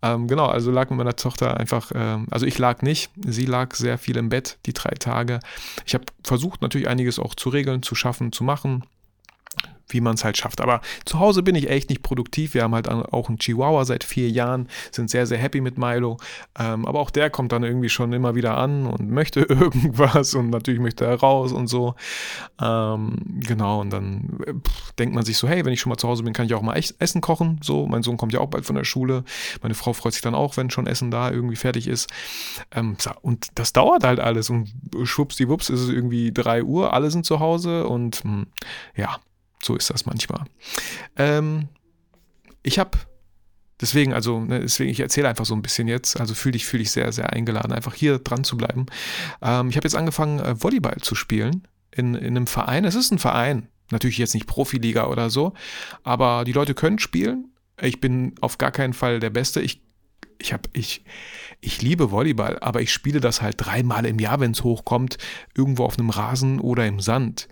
Ähm, 0.02 0.28
genau, 0.28 0.46
also 0.46 0.72
lag 0.72 0.90
mit 0.90 0.98
meiner 0.98 1.16
Tochter 1.16 1.58
einfach, 1.58 1.92
ähm, 1.94 2.28
also 2.32 2.46
ich 2.46 2.58
lag 2.58 2.82
nicht, 2.82 3.12
sie 3.26 3.46
lag 3.46 3.76
sehr 3.76 3.98
viel 3.98 4.18
im 4.18 4.30
Bett, 4.30 4.58
die 4.66 4.74
drei 4.74 4.92
Tage. 4.92 5.40
Ich 5.86 5.94
habe 5.94 6.06
versucht, 6.24 6.62
natürlich 6.62 6.88
einiges 6.88 7.20
auch 7.20 7.36
zu 7.36 7.50
regeln, 7.50 7.84
zu 7.84 7.96
schaffen, 7.96 8.32
zu 8.32 8.44
machen 8.44 8.84
wie 9.94 10.02
man 10.02 10.16
es 10.16 10.24
halt 10.24 10.38
schafft. 10.38 10.62
Aber 10.62 10.82
zu 11.06 11.20
Hause 11.20 11.44
bin 11.44 11.56
ich 11.56 11.70
echt 11.70 11.90
nicht 11.90 12.04
produktiv. 12.04 12.54
Wir 12.54 12.64
haben 12.64 12.76
halt 12.76 12.90
auch 12.90 13.30
einen 13.30 13.38
Chihuahua 13.38 13.86
seit 13.86 14.04
vier 14.04 14.30
Jahren, 14.30 14.68
sind 14.92 15.10
sehr, 15.10 15.26
sehr 15.26 15.38
happy 15.38 15.62
mit 15.62 15.78
Milo. 15.78 16.18
Ähm, 16.60 16.86
aber 16.86 17.00
auch 17.00 17.12
der 17.12 17.30
kommt 17.30 17.52
dann 17.52 17.64
irgendwie 17.64 17.90
schon 17.90 18.14
immer 18.14 18.36
wieder 18.36 18.58
an 18.58 18.86
und 18.86 19.10
möchte 19.10 19.42
irgendwas 19.50 20.34
und 20.36 20.50
natürlich 20.50 20.82
möchte 20.82 21.06
er 21.06 21.20
raus 21.20 21.52
und 21.52 21.68
so. 21.68 21.96
Ähm, 22.62 23.18
genau, 23.48 23.82
und 23.82 23.92
dann 23.92 24.40
pff, 24.68 24.92
denkt 24.94 25.16
man 25.16 25.26
sich 25.26 25.38
so, 25.38 25.48
hey, 25.48 25.66
wenn 25.66 25.74
ich 25.74 25.80
schon 25.80 25.90
mal 25.90 25.98
zu 25.98 26.08
Hause 26.08 26.24
bin, 26.24 26.34
kann 26.34 26.46
ich 26.46 26.54
auch 26.54 26.62
mal 26.62 26.76
Essen 26.76 27.22
kochen. 27.22 27.60
So, 27.64 27.88
mein 27.88 28.04
Sohn 28.04 28.18
kommt 28.18 28.34
ja 28.34 28.40
auch 28.40 28.50
bald 28.50 28.66
von 28.66 28.76
der 28.76 28.84
Schule. 28.84 29.24
Meine 29.62 29.76
Frau 29.76 29.94
freut 29.94 30.14
sich 30.14 30.22
dann 30.22 30.36
auch, 30.36 30.58
wenn 30.58 30.70
schon 30.70 30.88
Essen 30.88 31.12
da 31.12 31.32
irgendwie 31.32 31.56
fertig 31.56 31.88
ist. 31.88 32.10
Ähm, 32.72 32.98
und 33.22 33.48
das 33.56 33.74
dauert 33.74 34.04
halt 34.04 34.20
alles 34.20 34.50
und 34.50 34.74
schwuppsdiwupps 35.04 35.70
ist 35.70 35.82
es 35.82 35.90
irgendwie 35.90 36.32
drei 36.32 36.64
Uhr, 36.64 36.94
alle 36.94 37.12
sind 37.12 37.26
zu 37.26 37.40
Hause 37.40 37.88
und 37.88 38.24
mh, 38.24 38.32
hm, 38.32 38.48
ja, 38.96 39.18
so 39.64 39.76
ist 39.76 39.90
das 39.90 40.06
manchmal. 40.06 40.46
Ähm, 41.16 41.70
ich 42.64 42.80
habe 42.80 42.98
Deswegen, 43.84 44.14
also, 44.14 44.40
ne, 44.40 44.62
deswegen, 44.62 44.90
ich 44.92 45.02
erzähle 45.02 45.28
einfach 45.28 45.46
so 45.46 45.54
ein 45.54 45.62
bisschen 45.62 45.90
jetzt. 45.90 46.18
Also 46.18 46.36
fühle 46.36 46.54
dich, 46.54 46.66
fühl 46.66 46.80
dich 46.80 46.92
sehr, 46.92 47.12
sehr 47.12 47.34
eingeladen, 47.34 47.74
einfach 47.74 47.94
hier 47.94 48.18
dran 48.18 48.46
zu 48.46 48.56
bleiben. 48.56 48.86
Ähm, 49.42 49.70
ich 49.70 49.76
habe 49.76 49.86
jetzt 49.86 49.96
angefangen, 49.96 50.40
äh, 50.40 50.62
Volleyball 50.64 50.98
zu 51.02 51.16
spielen 51.16 51.68
in, 51.92 52.16
in 52.16 52.38
einem 52.38 52.48
Verein. 52.48 52.86
Es 52.86 52.96
ist 52.96 53.12
ein 53.12 53.20
Verein, 53.20 53.68
natürlich 53.92 54.18
jetzt 54.20 54.36
nicht 54.36 54.48
Profiliga 54.48 55.08
oder 55.08 55.30
so, 55.30 55.54
aber 56.04 56.46
die 56.46 56.54
Leute 56.54 56.76
können 56.76 56.98
spielen. 56.98 57.52
Ich 57.82 58.00
bin 58.00 58.36
auf 58.40 58.58
gar 58.58 58.72
keinen 58.72 58.94
Fall 58.94 59.20
der 59.20 59.32
Beste. 59.32 59.60
Ich, 59.60 59.82
ich 60.40 60.54
habe, 60.54 60.70
ich, 60.72 61.04
ich 61.60 61.82
liebe 61.82 62.10
Volleyball, 62.10 62.60
aber 62.60 62.80
ich 62.80 62.94
spiele 62.94 63.20
das 63.20 63.42
halt 63.42 63.56
dreimal 63.58 64.06
im 64.06 64.20
Jahr, 64.20 64.40
wenn 64.40 64.52
es 64.52 64.64
hochkommt, 64.64 65.18
irgendwo 65.58 65.84
auf 65.84 66.00
einem 66.00 66.10
Rasen 66.10 66.62
oder 66.62 66.86
im 66.86 67.02
Sand. 67.02 67.50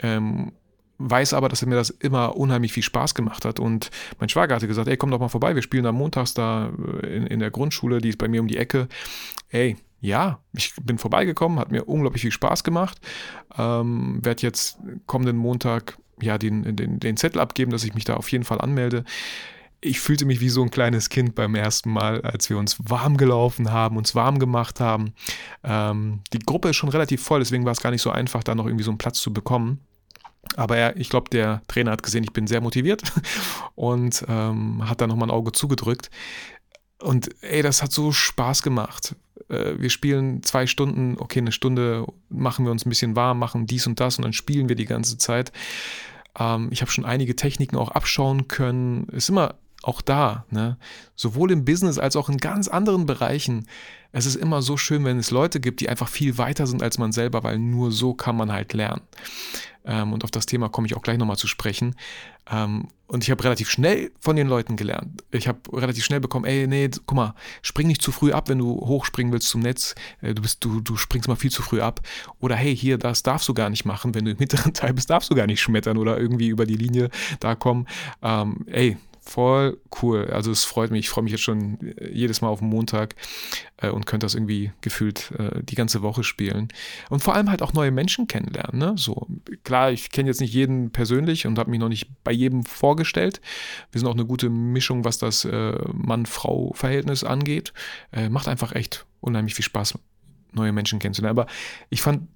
Ähm, 0.00 0.52
weiß 0.98 1.34
aber, 1.34 1.48
dass 1.48 1.64
mir 1.64 1.74
das 1.74 1.90
immer 1.90 2.36
unheimlich 2.36 2.72
viel 2.72 2.82
Spaß 2.82 3.14
gemacht 3.14 3.44
hat. 3.44 3.60
Und 3.60 3.90
mein 4.18 4.28
Schwager 4.28 4.54
hatte 4.54 4.68
gesagt, 4.68 4.88
ey, 4.88 4.96
komm 4.96 5.10
doch 5.10 5.20
mal 5.20 5.28
vorbei, 5.28 5.54
wir 5.54 5.62
spielen 5.62 5.86
am 5.86 5.96
montags 5.96 6.34
da 6.34 6.70
äh, 7.02 7.16
in, 7.16 7.26
in 7.26 7.40
der 7.40 7.50
Grundschule, 7.50 7.98
die 7.98 8.10
ist 8.10 8.18
bei 8.18 8.28
mir 8.28 8.40
um 8.40 8.48
die 8.48 8.56
Ecke. 8.56 8.88
Ey, 9.50 9.76
ja, 10.00 10.40
ich 10.52 10.74
bin 10.82 10.98
vorbeigekommen, 10.98 11.58
hat 11.58 11.72
mir 11.72 11.84
unglaublich 11.84 12.22
viel 12.22 12.32
Spaß 12.32 12.64
gemacht. 12.64 12.98
Ähm, 13.56 14.18
Werde 14.22 14.42
jetzt 14.42 14.78
kommenden 15.06 15.36
Montag 15.36 15.98
ja 16.20 16.38
den, 16.38 16.76
den, 16.76 17.00
den 17.00 17.16
Zettel 17.16 17.40
abgeben, 17.40 17.72
dass 17.72 17.84
ich 17.84 17.94
mich 17.94 18.04
da 18.04 18.14
auf 18.14 18.30
jeden 18.30 18.44
Fall 18.44 18.60
anmelde 18.60 19.04
ich 19.84 20.00
fühlte 20.00 20.24
mich 20.24 20.40
wie 20.40 20.48
so 20.48 20.62
ein 20.62 20.70
kleines 20.70 21.10
Kind 21.10 21.34
beim 21.34 21.54
ersten 21.54 21.92
Mal, 21.92 22.22
als 22.22 22.48
wir 22.48 22.56
uns 22.56 22.78
warm 22.88 23.16
gelaufen 23.16 23.70
haben, 23.70 23.96
uns 23.96 24.14
warm 24.14 24.38
gemacht 24.38 24.80
haben. 24.80 25.12
Ähm, 25.62 26.20
die 26.32 26.38
Gruppe 26.38 26.70
ist 26.70 26.76
schon 26.76 26.88
relativ 26.88 27.22
voll, 27.22 27.40
deswegen 27.40 27.64
war 27.64 27.72
es 27.72 27.82
gar 27.82 27.90
nicht 27.90 28.02
so 28.02 28.10
einfach, 28.10 28.42
da 28.42 28.54
noch 28.54 28.66
irgendwie 28.66 28.84
so 28.84 28.90
einen 28.90 28.98
Platz 28.98 29.20
zu 29.20 29.32
bekommen. 29.32 29.80
Aber 30.56 30.76
er, 30.76 30.96
ich 30.96 31.08
glaube, 31.08 31.30
der 31.30 31.62
Trainer 31.68 31.92
hat 31.92 32.02
gesehen, 32.02 32.24
ich 32.24 32.32
bin 32.32 32.46
sehr 32.46 32.60
motiviert 32.60 33.02
und 33.74 34.24
ähm, 34.28 34.88
hat 34.88 35.00
da 35.00 35.06
nochmal 35.06 35.28
ein 35.28 35.34
Auge 35.34 35.52
zugedrückt. 35.52 36.10
Und 37.00 37.30
ey, 37.42 37.62
das 37.62 37.82
hat 37.82 37.92
so 37.92 38.12
Spaß 38.12 38.62
gemacht. 38.62 39.16
Äh, 39.48 39.74
wir 39.78 39.90
spielen 39.90 40.42
zwei 40.42 40.66
Stunden, 40.66 41.16
okay, 41.18 41.40
eine 41.40 41.52
Stunde 41.52 42.06
machen 42.28 42.64
wir 42.64 42.72
uns 42.72 42.86
ein 42.86 42.88
bisschen 42.90 43.16
warm, 43.16 43.38
machen 43.38 43.66
dies 43.66 43.86
und 43.86 44.00
das 44.00 44.18
und 44.18 44.22
dann 44.22 44.32
spielen 44.32 44.68
wir 44.68 44.76
die 44.76 44.86
ganze 44.86 45.18
Zeit. 45.18 45.52
Ähm, 46.38 46.68
ich 46.70 46.80
habe 46.80 46.90
schon 46.90 47.04
einige 47.04 47.36
Techniken 47.36 47.76
auch 47.76 47.90
abschauen 47.90 48.48
können. 48.48 49.08
Ist 49.08 49.28
immer 49.28 49.56
auch 49.84 50.00
da, 50.00 50.44
ne? 50.50 50.78
sowohl 51.14 51.50
im 51.52 51.64
Business 51.64 51.98
als 51.98 52.16
auch 52.16 52.28
in 52.28 52.38
ganz 52.38 52.68
anderen 52.68 53.06
Bereichen. 53.06 53.66
Es 54.12 54.26
ist 54.26 54.36
immer 54.36 54.62
so 54.62 54.76
schön, 54.76 55.04
wenn 55.04 55.18
es 55.18 55.30
Leute 55.30 55.60
gibt, 55.60 55.80
die 55.80 55.88
einfach 55.88 56.08
viel 56.08 56.38
weiter 56.38 56.66
sind 56.66 56.82
als 56.82 56.98
man 56.98 57.12
selber, 57.12 57.42
weil 57.42 57.58
nur 57.58 57.92
so 57.92 58.14
kann 58.14 58.36
man 58.36 58.52
halt 58.52 58.72
lernen. 58.72 59.02
Ähm, 59.84 60.12
und 60.12 60.24
auf 60.24 60.30
das 60.30 60.46
Thema 60.46 60.68
komme 60.68 60.86
ich 60.86 60.96
auch 60.96 61.02
gleich 61.02 61.18
nochmal 61.18 61.36
zu 61.36 61.46
sprechen. 61.46 61.94
Ähm, 62.50 62.88
und 63.06 63.22
ich 63.22 63.30
habe 63.30 63.44
relativ 63.44 63.68
schnell 63.68 64.12
von 64.18 64.34
den 64.34 64.48
Leuten 64.48 64.76
gelernt. 64.76 65.22
Ich 65.30 65.46
habe 65.46 65.58
relativ 65.72 66.04
schnell 66.04 66.20
bekommen, 66.20 66.46
ey, 66.46 66.66
nee, 66.66 66.90
guck 67.06 67.16
mal, 67.16 67.34
spring 67.62 67.86
nicht 67.86 68.02
zu 68.02 68.12
früh 68.12 68.32
ab, 68.32 68.48
wenn 68.48 68.58
du 68.58 68.80
hochspringen 68.86 69.32
willst 69.32 69.48
zum 69.48 69.60
Netz. 69.60 69.94
Äh, 70.22 70.34
du, 70.34 70.42
bist, 70.42 70.64
du, 70.64 70.80
du 70.80 70.96
springst 70.96 71.28
mal 71.28 71.36
viel 71.36 71.50
zu 71.50 71.62
früh 71.62 71.80
ab. 71.80 72.00
Oder 72.40 72.56
hey, 72.56 72.74
hier, 72.74 72.98
das 72.98 73.22
darfst 73.22 73.48
du 73.48 73.54
gar 73.54 73.68
nicht 73.68 73.84
machen. 73.84 74.14
Wenn 74.14 74.24
du 74.24 74.30
im 74.30 74.36
mittleren 74.40 74.72
Teil 74.72 74.94
bist, 74.94 75.10
darfst 75.10 75.30
du 75.30 75.34
gar 75.34 75.46
nicht 75.46 75.60
schmettern 75.60 75.98
oder 75.98 76.18
irgendwie 76.18 76.48
über 76.48 76.66
die 76.66 76.76
Linie 76.76 77.10
da 77.40 77.54
kommen. 77.54 77.86
Ähm, 78.22 78.64
ey, 78.66 78.96
Voll 79.26 79.78
cool. 80.02 80.26
Also 80.30 80.50
es 80.50 80.64
freut 80.64 80.90
mich. 80.90 81.06
Ich 81.06 81.08
freue 81.08 81.24
mich 81.24 81.32
jetzt 81.32 81.42
schon 81.42 81.80
äh, 81.80 82.10
jedes 82.12 82.42
Mal 82.42 82.48
auf 82.48 82.58
den 82.58 82.68
Montag 82.68 83.14
äh, 83.78 83.88
und 83.88 84.04
könnte 84.04 84.26
das 84.26 84.34
irgendwie 84.34 84.72
gefühlt 84.82 85.32
äh, 85.38 85.62
die 85.62 85.76
ganze 85.76 86.02
Woche 86.02 86.24
spielen. 86.24 86.68
Und 87.08 87.22
vor 87.22 87.34
allem 87.34 87.50
halt 87.50 87.62
auch 87.62 87.72
neue 87.72 87.90
Menschen 87.90 88.26
kennenlernen. 88.26 88.78
Ne? 88.78 88.94
So, 88.96 89.26
klar, 89.64 89.90
ich 89.92 90.10
kenne 90.10 90.28
jetzt 90.28 90.42
nicht 90.42 90.52
jeden 90.52 90.90
persönlich 90.90 91.46
und 91.46 91.58
habe 91.58 91.70
mich 91.70 91.80
noch 91.80 91.88
nicht 91.88 92.08
bei 92.22 92.32
jedem 92.32 92.64
vorgestellt. 92.64 93.40
Wir 93.92 94.00
sind 94.00 94.08
auch 94.08 94.14
eine 94.14 94.26
gute 94.26 94.50
Mischung, 94.50 95.04
was 95.04 95.16
das 95.16 95.46
äh, 95.46 95.78
Mann-Frau-Verhältnis 95.92 97.24
angeht. 97.24 97.72
Äh, 98.12 98.28
macht 98.28 98.46
einfach 98.46 98.74
echt 98.74 99.06
unheimlich 99.20 99.54
viel 99.54 99.64
Spaß, 99.64 99.98
neue 100.52 100.72
Menschen 100.72 100.98
kennenzulernen. 100.98 101.38
Aber 101.38 101.50
ich 101.88 102.02
fand 102.02 102.28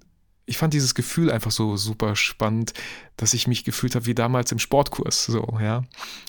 ich 0.49 0.57
fand 0.57 0.73
dieses 0.73 0.95
Gefühl 0.95 1.31
einfach 1.31 1.51
so 1.51 1.77
super 1.77 2.15
spannend, 2.15 2.73
dass 3.17 3.35
ich 3.35 3.47
mich 3.47 3.63
gefühlt 3.63 3.93
habe 3.93 4.07
wie 4.07 4.15
damals 4.15 4.51
im 4.51 4.57
Sportkurs, 4.57 5.25
so, 5.25 5.59
ja. 5.61 5.83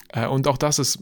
Äh, 0.09 0.27
und 0.27 0.47
auch 0.47 0.59
das 0.59 0.79
ist, 0.79 0.99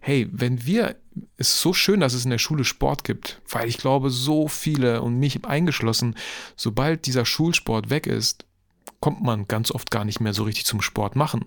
hey, 0.00 0.28
wenn 0.30 0.64
wir, 0.64 0.94
es 1.36 1.48
ist 1.48 1.60
so 1.60 1.72
schön, 1.72 1.98
dass 1.98 2.14
es 2.14 2.24
in 2.24 2.30
der 2.30 2.38
Schule 2.38 2.62
Sport 2.62 3.02
gibt, 3.02 3.42
weil 3.48 3.68
ich 3.68 3.78
glaube, 3.78 4.10
so 4.10 4.46
viele 4.46 5.02
und 5.02 5.18
mich 5.18 5.44
eingeschlossen, 5.44 6.14
sobald 6.54 7.06
dieser 7.06 7.24
Schulsport 7.24 7.90
weg 7.90 8.06
ist, 8.06 8.46
kommt 9.02 9.20
man 9.20 9.48
ganz 9.48 9.72
oft 9.72 9.90
gar 9.90 10.04
nicht 10.04 10.20
mehr 10.20 10.32
so 10.32 10.44
richtig 10.44 10.64
zum 10.64 10.80
Sport 10.80 11.16
machen. 11.16 11.44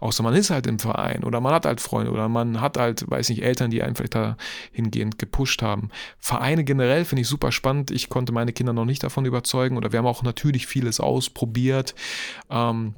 Außer 0.00 0.22
man 0.22 0.34
ist 0.34 0.48
halt 0.48 0.66
im 0.66 0.78
Verein 0.78 1.22
oder 1.22 1.38
man 1.42 1.52
hat 1.52 1.66
halt 1.66 1.82
Freunde 1.82 2.10
oder 2.10 2.30
man 2.30 2.62
hat 2.62 2.78
halt, 2.78 3.08
weiß 3.08 3.28
nicht, 3.28 3.42
Eltern, 3.42 3.70
die 3.70 3.82
einen 3.82 3.94
vielleicht 3.94 4.14
da 4.14 4.38
hingehend 4.72 5.18
gepusht 5.18 5.60
haben. 5.60 5.90
Vereine 6.18 6.64
generell 6.64 7.04
finde 7.04 7.20
ich 7.20 7.28
super 7.28 7.52
spannend. 7.52 7.90
Ich 7.90 8.08
konnte 8.08 8.32
meine 8.32 8.54
Kinder 8.54 8.72
noch 8.72 8.86
nicht 8.86 9.02
davon 9.02 9.26
überzeugen 9.26 9.76
oder 9.76 9.92
wir 9.92 9.98
haben 9.98 10.06
auch 10.06 10.22
natürlich 10.22 10.66
vieles 10.66 10.98
ausprobiert. 10.98 11.94
Ähm, 12.48 12.94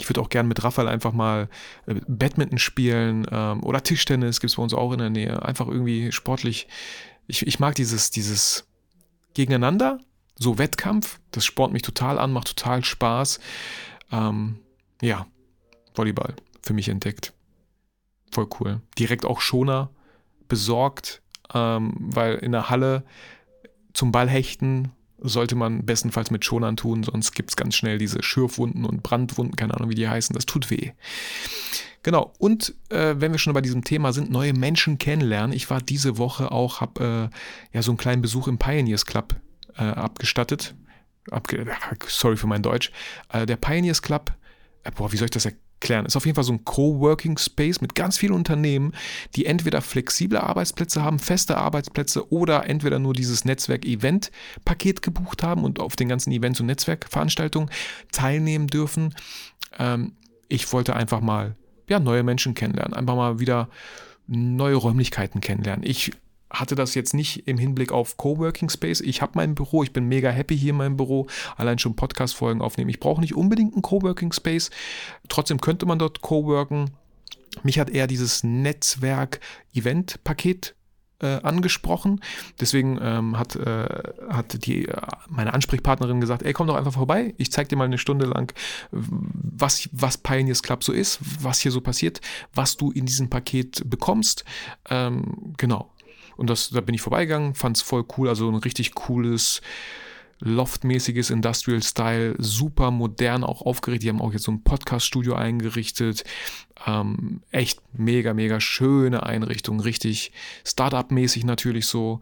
ich 0.00 0.08
würde 0.08 0.22
auch 0.22 0.30
gerne 0.30 0.48
mit 0.48 0.64
Raphael 0.64 0.88
einfach 0.88 1.12
mal 1.12 1.50
äh, 1.86 1.96
Badminton 2.08 2.58
spielen 2.58 3.26
ähm, 3.30 3.62
oder 3.62 3.82
Tischtennis 3.82 4.40
gibt 4.40 4.52
es 4.52 4.56
bei 4.56 4.62
uns 4.62 4.72
auch 4.72 4.92
in 4.92 5.00
der 5.00 5.10
Nähe. 5.10 5.42
Einfach 5.42 5.68
irgendwie 5.68 6.12
sportlich. 6.12 6.66
Ich, 7.26 7.46
ich 7.46 7.60
mag 7.60 7.74
dieses, 7.74 8.10
dieses 8.10 8.66
Gegeneinander, 9.34 9.98
so 10.36 10.58
Wettkampf, 10.58 11.20
das 11.30 11.44
spornt 11.44 11.72
mich 11.72 11.82
total 11.82 12.18
an, 12.18 12.32
macht 12.32 12.56
total 12.56 12.84
Spaß. 12.84 13.40
Ähm, 14.10 14.58
ja, 15.00 15.26
Volleyball 15.94 16.34
für 16.62 16.72
mich 16.72 16.88
entdeckt. 16.88 17.32
Voll 18.32 18.48
cool. 18.60 18.80
Direkt 18.98 19.24
auch 19.24 19.40
Schoner 19.40 19.90
besorgt, 20.48 21.22
ähm, 21.52 21.94
weil 21.98 22.36
in 22.36 22.52
der 22.52 22.70
Halle 22.70 23.04
zum 23.92 24.12
Ballhechten 24.12 24.90
sollte 25.18 25.54
man 25.54 25.86
bestenfalls 25.86 26.30
mit 26.30 26.44
Schonern 26.44 26.76
tun, 26.76 27.02
sonst 27.02 27.32
gibt 27.32 27.50
es 27.50 27.56
ganz 27.56 27.76
schnell 27.76 27.98
diese 27.98 28.22
Schürfwunden 28.22 28.84
und 28.84 29.02
Brandwunden, 29.02 29.56
keine 29.56 29.74
Ahnung, 29.74 29.88
wie 29.88 29.94
die 29.94 30.08
heißen. 30.08 30.34
Das 30.34 30.44
tut 30.44 30.70
weh. 30.70 30.92
Genau, 32.02 32.34
und 32.38 32.74
äh, 32.90 33.14
wenn 33.16 33.32
wir 33.32 33.38
schon 33.38 33.54
bei 33.54 33.62
diesem 33.62 33.84
Thema 33.84 34.12
sind, 34.12 34.30
neue 34.30 34.52
Menschen 34.52 34.98
kennenlernen. 34.98 35.56
Ich 35.56 35.70
war 35.70 35.80
diese 35.80 36.18
Woche 36.18 36.52
auch, 36.52 36.82
habe 36.82 37.30
äh, 37.32 37.76
ja 37.76 37.82
so 37.82 37.92
einen 37.92 37.98
kleinen 37.98 38.20
Besuch 38.20 38.48
im 38.48 38.58
Pioneers 38.58 39.06
Club 39.06 39.36
äh, 39.76 39.82
abgestattet. 39.82 40.74
Abge 41.30 41.66
sorry 42.06 42.36
für 42.36 42.46
mein 42.46 42.62
Deutsch. 42.62 42.90
Äh, 43.32 43.46
der 43.46 43.56
Pioneers 43.56 44.02
Club, 44.02 44.32
äh, 44.82 44.90
boah, 44.90 45.12
wie 45.12 45.16
soll 45.16 45.26
ich 45.26 45.30
das 45.30 45.46
erklären? 45.46 46.06
Ist 46.06 46.16
auf 46.16 46.26
jeden 46.26 46.34
Fall 46.34 46.44
so 46.44 46.52
ein 46.52 46.64
Coworking 46.64 47.38
Space 47.38 47.80
mit 47.80 47.94
ganz 47.94 48.18
vielen 48.18 48.34
Unternehmen, 48.34 48.92
die 49.34 49.46
entweder 49.46 49.80
flexible 49.80 50.38
Arbeitsplätze 50.38 51.02
haben, 51.02 51.18
feste 51.18 51.56
Arbeitsplätze 51.56 52.30
oder 52.30 52.68
entweder 52.68 52.98
nur 52.98 53.14
dieses 53.14 53.44
Netzwerk-Event-Paket 53.44 55.02
gebucht 55.02 55.42
haben 55.42 55.64
und 55.64 55.80
auf 55.80 55.96
den 55.96 56.08
ganzen 56.08 56.32
Events 56.32 56.60
und 56.60 56.66
Netzwerkveranstaltungen 56.66 57.70
teilnehmen 58.12 58.66
dürfen. 58.66 59.14
Ähm, 59.78 60.12
ich 60.48 60.70
wollte 60.72 60.94
einfach 60.94 61.20
mal 61.20 61.56
ja, 61.88 61.98
neue 61.98 62.22
Menschen 62.22 62.54
kennenlernen, 62.54 62.94
einfach 62.94 63.16
mal 63.16 63.40
wieder 63.40 63.68
neue 64.26 64.76
Räumlichkeiten 64.76 65.40
kennenlernen. 65.40 65.84
Ich 65.86 66.12
hatte 66.54 66.74
das 66.74 66.94
jetzt 66.94 67.12
nicht 67.14 67.46
im 67.48 67.56
Hinblick 67.58 67.92
auf 67.92 68.16
Coworking 68.16 68.70
Space. 68.70 69.00
Ich 69.00 69.22
habe 69.22 69.32
mein 69.34 69.54
Büro, 69.54 69.82
ich 69.82 69.92
bin 69.92 70.08
mega 70.08 70.30
happy 70.30 70.56
hier 70.56 70.70
in 70.70 70.76
meinem 70.76 70.96
Büro, 70.96 71.26
allein 71.56 71.78
schon 71.78 71.96
Podcast-Folgen 71.96 72.62
aufnehmen. 72.62 72.90
Ich 72.90 73.00
brauche 73.00 73.20
nicht 73.20 73.34
unbedingt 73.34 73.74
einen 73.74 73.82
Coworking 73.82 74.32
Space. 74.32 74.70
Trotzdem 75.28 75.60
könnte 75.60 75.84
man 75.86 75.98
dort 75.98 76.22
coworken. 76.22 76.92
Mich 77.62 77.78
hat 77.78 77.90
eher 77.90 78.06
dieses 78.06 78.42
Netzwerk-Event-Paket 78.42 80.74
äh, 81.20 81.40
angesprochen. 81.42 82.20
Deswegen 82.60 82.98
ähm, 83.00 83.38
hat, 83.38 83.56
äh, 83.56 83.86
hat 84.28 84.66
die, 84.66 84.88
äh, 84.88 85.00
meine 85.28 85.54
Ansprechpartnerin 85.54 86.20
gesagt, 86.20 86.42
ey, 86.42 86.52
komm 86.52 86.66
doch 86.66 86.76
einfach 86.76 86.92
vorbei. 86.92 87.32
Ich 87.38 87.50
zeige 87.52 87.68
dir 87.68 87.76
mal 87.76 87.84
eine 87.84 87.96
Stunde 87.98 88.26
lang, 88.26 88.52
was, 88.90 89.88
was 89.92 90.18
Pioneers 90.18 90.62
Club 90.62 90.84
so 90.84 90.92
ist, 90.92 91.20
was 91.40 91.60
hier 91.60 91.72
so 91.72 91.80
passiert, 91.80 92.20
was 92.52 92.76
du 92.76 92.90
in 92.90 93.06
diesem 93.06 93.30
Paket 93.30 93.88
bekommst. 93.88 94.44
Ähm, 94.90 95.54
genau. 95.56 95.93
Und 96.36 96.50
das, 96.50 96.70
da 96.70 96.80
bin 96.80 96.94
ich 96.94 97.02
vorbeigegangen, 97.02 97.54
fand 97.54 97.76
es 97.76 97.82
voll 97.82 98.04
cool, 98.16 98.28
also 98.28 98.48
ein 98.48 98.56
richtig 98.56 98.94
cooles, 98.94 99.60
loftmäßiges 100.40 101.30
Industrial 101.30 101.82
Style, 101.82 102.34
super 102.38 102.90
modern 102.90 103.44
auch 103.44 103.62
aufgeregt. 103.62 104.02
Die 104.02 104.08
haben 104.08 104.20
auch 104.20 104.32
jetzt 104.32 104.44
so 104.44 104.52
ein 104.52 104.62
Podcast-Studio 104.62 105.34
eingerichtet. 105.34 106.24
Ähm, 106.86 107.40
echt 107.50 107.80
mega, 107.92 108.34
mega 108.34 108.60
schöne 108.60 109.22
Einrichtung, 109.24 109.80
richtig 109.80 110.32
Startup-mäßig 110.64 111.44
natürlich 111.44 111.86
so. 111.86 112.20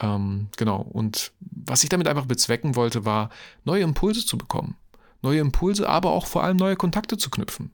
Ähm, 0.00 0.48
genau. 0.56 0.80
Und 0.80 1.32
was 1.40 1.84
ich 1.84 1.90
damit 1.90 2.08
einfach 2.08 2.26
bezwecken 2.26 2.74
wollte, 2.74 3.04
war, 3.04 3.30
neue 3.64 3.82
Impulse 3.82 4.24
zu 4.26 4.38
bekommen. 4.38 4.76
Neue 5.22 5.40
Impulse, 5.40 5.88
aber 5.88 6.10
auch 6.10 6.26
vor 6.26 6.42
allem 6.42 6.56
neue 6.56 6.76
Kontakte 6.76 7.16
zu 7.16 7.30
knüpfen. 7.30 7.72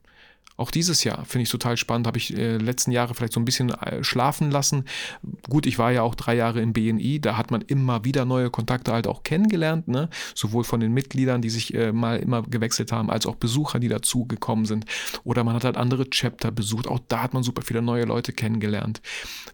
Auch 0.59 0.71
dieses 0.71 1.05
Jahr 1.05 1.23
finde 1.23 1.43
ich 1.43 1.49
total 1.49 1.77
spannend, 1.77 2.05
habe 2.05 2.17
ich 2.17 2.37
äh, 2.37 2.57
letzten 2.57 2.91
Jahre 2.91 3.15
vielleicht 3.15 3.31
so 3.31 3.39
ein 3.39 3.45
bisschen 3.45 3.69
äh, 3.69 4.03
schlafen 4.03 4.51
lassen. 4.51 4.83
Gut, 5.49 5.65
ich 5.65 5.79
war 5.79 5.93
ja 5.93 6.01
auch 6.01 6.15
drei 6.15 6.35
Jahre 6.35 6.59
im 6.59 6.73
BNI, 6.73 7.21
da 7.21 7.37
hat 7.37 7.49
man 7.49 7.61
immer 7.61 8.03
wieder 8.03 8.25
neue 8.25 8.49
Kontakte 8.49 8.91
halt 8.91 9.07
auch 9.07 9.23
kennengelernt, 9.23 9.87
ne? 9.87 10.09
sowohl 10.35 10.65
von 10.65 10.81
den 10.81 10.93
Mitgliedern, 10.93 11.41
die 11.41 11.49
sich 11.49 11.73
äh, 11.73 11.93
mal 11.93 12.19
immer 12.19 12.43
gewechselt 12.43 12.91
haben, 12.91 13.09
als 13.09 13.25
auch 13.25 13.35
Besucher, 13.35 13.79
die 13.79 13.87
dazu 13.87 14.25
gekommen 14.25 14.65
sind. 14.65 14.85
Oder 15.23 15.45
man 15.45 15.55
hat 15.55 15.63
halt 15.63 15.77
andere 15.77 16.09
Chapter 16.09 16.51
besucht, 16.51 16.87
auch 16.87 16.99
da 17.07 17.23
hat 17.23 17.33
man 17.33 17.41
super 17.41 17.61
viele 17.61 17.81
neue 17.81 18.03
Leute 18.03 18.33
kennengelernt. 18.33 19.01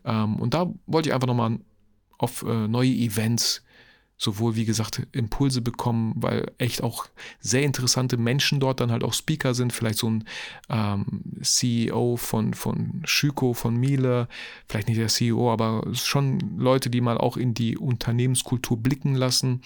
Ähm, 0.06 0.38
und 0.38 0.56
da 0.56 0.74
wollte 0.88 1.10
ich 1.10 1.14
einfach 1.14 1.28
nochmal 1.28 1.60
auf 2.18 2.42
äh, 2.42 2.68
neue 2.68 2.90
Events 2.90 3.64
sowohl, 4.18 4.56
wie 4.56 4.66
gesagt, 4.66 5.06
Impulse 5.12 5.62
bekommen, 5.62 6.14
weil 6.16 6.52
echt 6.58 6.84
auch 6.84 7.08
sehr 7.40 7.64
interessante 7.64 8.18
Menschen 8.18 8.60
dort 8.60 8.80
dann 8.80 8.92
halt 8.92 9.04
auch 9.04 9.14
Speaker 9.14 9.54
sind. 9.54 9.74
Vielleicht 9.74 10.00
so 10.00 10.10
ein 10.10 10.24
ähm, 10.70 11.24
CEO 11.42 12.16
von, 12.16 12.54
von 12.54 13.02
Schüko, 13.06 13.54
von 13.54 13.76
Miele, 13.76 14.28
vielleicht 14.68 14.88
nicht 14.88 15.00
der 15.00 15.08
CEO, 15.08 15.52
aber 15.52 15.86
schon 15.94 16.58
Leute, 16.58 16.90
die 16.90 17.02
mal 17.02 17.18
auch 17.18 17.36
in 17.36 17.54
die 17.54 17.78
Unternehmenskultur 17.78 18.78
blicken 18.78 19.16
lassen. 19.16 19.62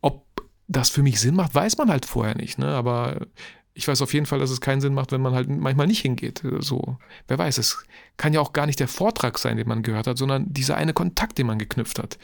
Ob 0.00 0.24
das 0.66 0.90
für 0.90 1.02
mich 1.02 1.20
Sinn 1.20 1.36
macht, 1.36 1.54
weiß 1.54 1.78
man 1.78 1.90
halt 1.90 2.06
vorher 2.06 2.36
nicht. 2.36 2.58
Ne? 2.58 2.66
Aber 2.66 3.26
ich 3.74 3.86
weiß 3.86 4.02
auf 4.02 4.14
jeden 4.14 4.26
Fall, 4.26 4.40
dass 4.40 4.50
es 4.50 4.60
keinen 4.60 4.80
Sinn 4.80 4.94
macht, 4.94 5.12
wenn 5.12 5.20
man 5.20 5.34
halt 5.34 5.48
manchmal 5.48 5.86
nicht 5.86 6.00
hingeht. 6.00 6.42
So, 6.60 6.96
wer 7.28 7.38
weiß, 7.38 7.58
es 7.58 7.84
kann 8.16 8.32
ja 8.32 8.40
auch 8.40 8.52
gar 8.52 8.66
nicht 8.66 8.80
der 8.80 8.88
Vortrag 8.88 9.38
sein, 9.38 9.56
den 9.56 9.68
man 9.68 9.82
gehört 9.82 10.08
hat, 10.08 10.18
sondern 10.18 10.52
dieser 10.52 10.76
eine 10.76 10.92
Kontakt, 10.92 11.38
den 11.38 11.46
man 11.46 11.58
geknüpft 11.58 12.00
hat. 12.00 12.18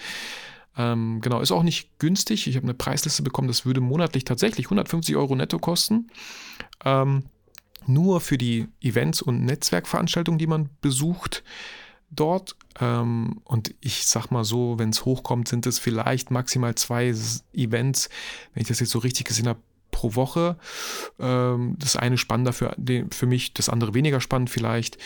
Ähm, 0.77 1.21
genau, 1.21 1.41
ist 1.41 1.53
auch 1.53 1.63
nicht 1.63 1.99
günstig. 1.99 2.47
Ich 2.47 2.57
habe 2.57 2.65
eine 2.65 2.75
Preisliste 2.75 3.23
bekommen, 3.23 3.49
das 3.49 3.67
würde 3.67 3.81
monatlich 3.81 4.25
tatsächlich 4.25 4.67
150 4.67 5.17
Euro 5.17 5.35
netto 5.35 5.59
kosten. 5.59 6.11
Ähm, 6.85 7.25
nur 7.87 8.21
für 8.21 8.39
die 8.39 8.69
Events 8.81 9.23
und 9.23 9.45
Netzwerkveranstaltungen, 9.45 10.39
die 10.39 10.47
man 10.47 10.69
besucht 10.81 11.43
dort. 12.11 12.57
Ähm, 12.81 13.41
und 13.45 13.75
ich 13.81 14.07
sag 14.07 14.31
mal 14.31 14.45
so, 14.45 14.79
wenn 14.79 14.91
es 14.91 15.05
hochkommt, 15.05 15.49
sind 15.49 15.67
es 15.67 15.79
vielleicht 15.79 16.31
maximal 16.31 16.75
zwei 16.75 17.15
Events, 17.53 18.09
wenn 18.55 18.63
ich 18.63 18.69
das 18.69 18.81
jetzt 18.81 18.91
so 18.91 18.99
richtig 18.99 19.27
gesehen 19.27 19.49
habe, 19.49 19.61
pro 19.91 20.15
Woche. 20.15 20.57
Ähm, 21.19 21.77
das 21.79 21.97
eine 21.97 22.19
spannender 22.19 22.53
für, 22.53 22.75
für 23.11 23.27
mich, 23.27 23.55
das 23.55 23.69
andere 23.69 23.95
weniger 23.95 24.21
spannend 24.21 24.51
vielleicht. 24.51 24.99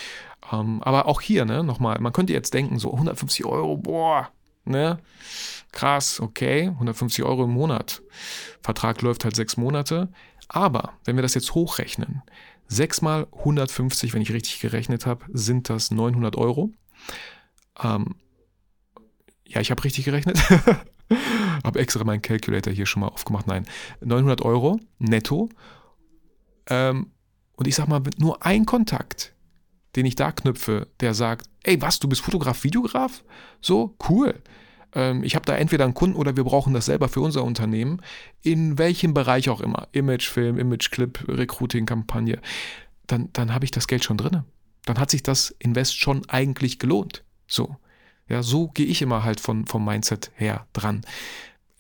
Ähm, 0.53 0.83
aber 0.83 1.07
auch 1.07 1.21
hier, 1.21 1.45
ne, 1.45 1.65
nochmal, 1.65 1.99
man 2.01 2.13
könnte 2.13 2.33
jetzt 2.33 2.55
denken, 2.55 2.79
so 2.79 2.93
150 2.93 3.45
Euro, 3.45 3.77
boah, 3.77 4.31
ne? 4.65 4.99
Krass, 5.73 6.21
okay, 6.21 6.69
150 6.69 7.25
Euro 7.25 7.45
im 7.45 7.51
Monat. 7.51 8.03
Vertrag 8.63 9.03
läuft 9.03 9.25
halt 9.25 9.37
sechs 9.37 9.57
Monate. 9.57 10.09
Aber 10.49 10.93
wenn 11.05 11.17
wir 11.17 11.23
das 11.23 11.35
jetzt 11.35 11.55
hochrechnen, 11.55 12.23
6 12.69 13.03
mal 13.03 13.27
150, 13.33 14.15
wenn 14.15 14.23
ich 14.23 14.33
richtig 14.33 14.61
gerechnet 14.61 15.07
habe, 15.07 15.25
sind 15.33 15.69
das 15.69 15.91
900 15.91 16.37
Euro. 16.37 16.71
Ähm, 17.83 18.17
ja, 19.47 19.61
ich 19.61 19.71
habe 19.71 19.85
richtig 19.85 20.05
gerechnet. 20.05 20.39
habe 21.65 21.79
extra 21.79 22.05
meinen 22.05 22.23
Calculator 22.23 22.73
hier 22.73 22.87
schon 22.87 23.01
mal 23.01 23.09
aufgemacht. 23.09 23.47
Nein, 23.47 23.67
900 24.01 24.43
Euro 24.43 24.81
netto. 24.99 25.49
Ähm, 26.69 27.11
und 27.57 27.69
ich 27.69 27.75
sag 27.75 27.89
mal, 27.89 28.03
nur 28.19 28.45
ein 28.45 28.67
Kontakt, 28.67 29.34
den 29.97 30.07
ich 30.07 30.17
da 30.17 30.33
knüpfe, 30.33 30.89
der 31.01 31.15
sagt, 31.15 31.49
ey, 31.63 31.81
was, 31.81 31.99
du 31.99 32.09
bist 32.09 32.23
Fotograf, 32.23 32.65
Videograf? 32.65 33.25
So, 33.61 33.97
cool 34.09 34.35
ähm, 34.95 35.25
ich 35.25 35.35
habe 35.35 35.45
da 35.45 35.57
entweder 35.57 35.85
einen 35.85 35.95
Kunden 35.95 36.17
oder 36.17 36.37
wir 36.37 36.45
brauchen 36.45 36.73
das 36.75 36.87
selber 36.87 37.09
für 37.09 37.21
unser 37.21 37.45
Unternehmen, 37.45 38.01
in 38.43 38.79
welchem 38.79 39.15
Bereich 39.15 39.49
auch 39.49 39.61
immer, 39.61 39.89
Imagefilm, 39.93 40.59
Imageclip, 40.59 41.25
Recruiting-Kampagne, 41.29 42.41
dann, 43.07 43.29
dann 43.33 43.53
habe 43.53 43.65
ich 43.65 43.71
das 43.71 43.87
Geld 43.87 44.05
schon 44.05 44.17
drin. 44.17 44.45
dann 44.85 44.99
hat 44.99 45.11
sich 45.11 45.23
das 45.23 45.51
Invest 45.59 45.99
schon 45.99 46.29
eigentlich 46.29 46.79
gelohnt. 46.79 47.25
So. 47.47 47.77
Ja, 48.29 48.43
so 48.43 48.69
gehe 48.69 48.87
ich 48.87 49.03
immer 49.03 49.25
halt 49.25 49.41
von, 49.41 49.67
vom 49.67 49.85
Mindset 49.85 50.31
her 50.35 50.67
dran. 50.73 51.03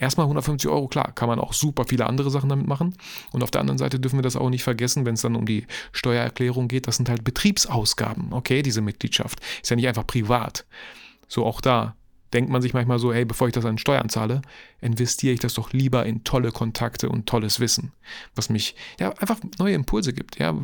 Erstmal 0.05 0.27
150 0.27 0.71
Euro, 0.71 0.87
klar, 0.87 1.13
kann 1.15 1.31
man 1.31 1.41
auch 1.41 1.55
super 1.55 1.87
viele 1.89 2.05
andere 2.05 2.31
Sachen 2.31 2.51
damit 2.51 2.67
machen. 2.67 2.95
Und 3.33 3.43
auf 3.43 3.51
der 3.51 3.63
anderen 3.63 3.79
Seite 3.79 3.99
dürfen 3.99 4.19
wir 4.19 4.23
das 4.23 4.37
auch 4.37 4.51
nicht 4.51 4.63
vergessen, 4.63 5.07
wenn 5.07 5.15
es 5.15 5.23
dann 5.23 5.35
um 5.35 5.47
die 5.47 5.67
Steuererklärung 5.93 6.69
geht. 6.69 6.87
Das 6.87 6.97
sind 6.97 7.09
halt 7.09 7.25
Betriebsausgaben, 7.25 8.35
okay, 8.35 8.61
diese 8.63 8.83
Mitgliedschaft. 8.83 9.41
Ist 9.63 9.71
ja 9.71 9.77
nicht 9.77 9.89
einfach 9.89 10.07
privat. 10.07 10.67
So 11.27 11.47
auch 11.47 11.63
da 11.63 11.97
denkt 12.35 12.51
man 12.51 12.61
sich 12.61 12.75
manchmal 12.75 12.99
so, 12.99 13.15
hey, 13.15 13.25
bevor 13.25 13.49
ich 13.49 13.55
das 13.55 13.65
an 13.65 13.79
Steuern 13.79 14.11
zahle, 14.11 14.43
investiere 14.83 15.33
ich 15.33 15.41
das 15.41 15.55
doch 15.55 15.73
lieber 15.73 16.05
in 16.05 16.23
tolle 16.23 16.53
Kontakte 16.53 17.09
und 17.09 17.27
tolles 17.27 17.61
Wissen, 17.61 17.93
was 18.35 18.51
mich 18.51 18.75
ja 19.01 19.11
einfach 19.15 19.39
neue 19.59 19.75
Impulse 19.75 20.13
gibt, 20.13 20.39
ja, 20.39 20.55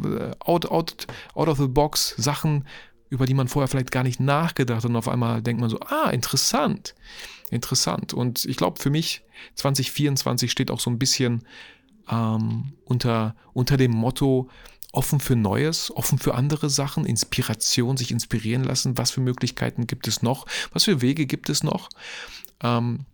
out, 0.40 0.66
out, 0.70 1.06
out 1.34 1.48
of 1.48 1.56
the 1.56 1.68
box 1.68 2.14
Sachen, 2.18 2.66
über 3.10 3.26
die 3.26 3.34
man 3.34 3.48
vorher 3.48 3.68
vielleicht 3.68 3.90
gar 3.90 4.04
nicht 4.04 4.20
nachgedacht 4.20 4.84
hat 4.84 4.90
und 4.90 4.96
auf 4.96 5.08
einmal 5.08 5.42
denkt 5.42 5.60
man 5.60 5.68
so, 5.68 5.80
ah, 5.80 6.10
interessant, 6.10 6.94
interessant. 7.50 8.14
Und 8.14 8.44
ich 8.44 8.56
glaube, 8.56 8.80
für 8.80 8.90
mich 8.90 9.22
2024 9.56 10.50
steht 10.50 10.70
auch 10.70 10.80
so 10.80 10.90
ein 10.90 10.98
bisschen 10.98 11.44
ähm, 12.08 12.72
unter, 12.84 13.34
unter 13.52 13.76
dem 13.76 13.92
Motto, 13.92 14.48
offen 14.92 15.20
für 15.20 15.36
Neues, 15.36 15.94
offen 15.94 16.18
für 16.18 16.34
andere 16.34 16.70
Sachen, 16.70 17.04
Inspiration, 17.04 17.96
sich 17.96 18.10
inspirieren 18.10 18.64
lassen. 18.64 18.98
Was 18.98 19.10
für 19.10 19.20
Möglichkeiten 19.20 19.86
gibt 19.86 20.08
es 20.08 20.22
noch? 20.22 20.46
Was 20.72 20.84
für 20.84 21.00
Wege 21.00 21.26
gibt 21.26 21.48
es 21.48 21.62
noch? 21.62 21.88
Ähm, 22.62 23.06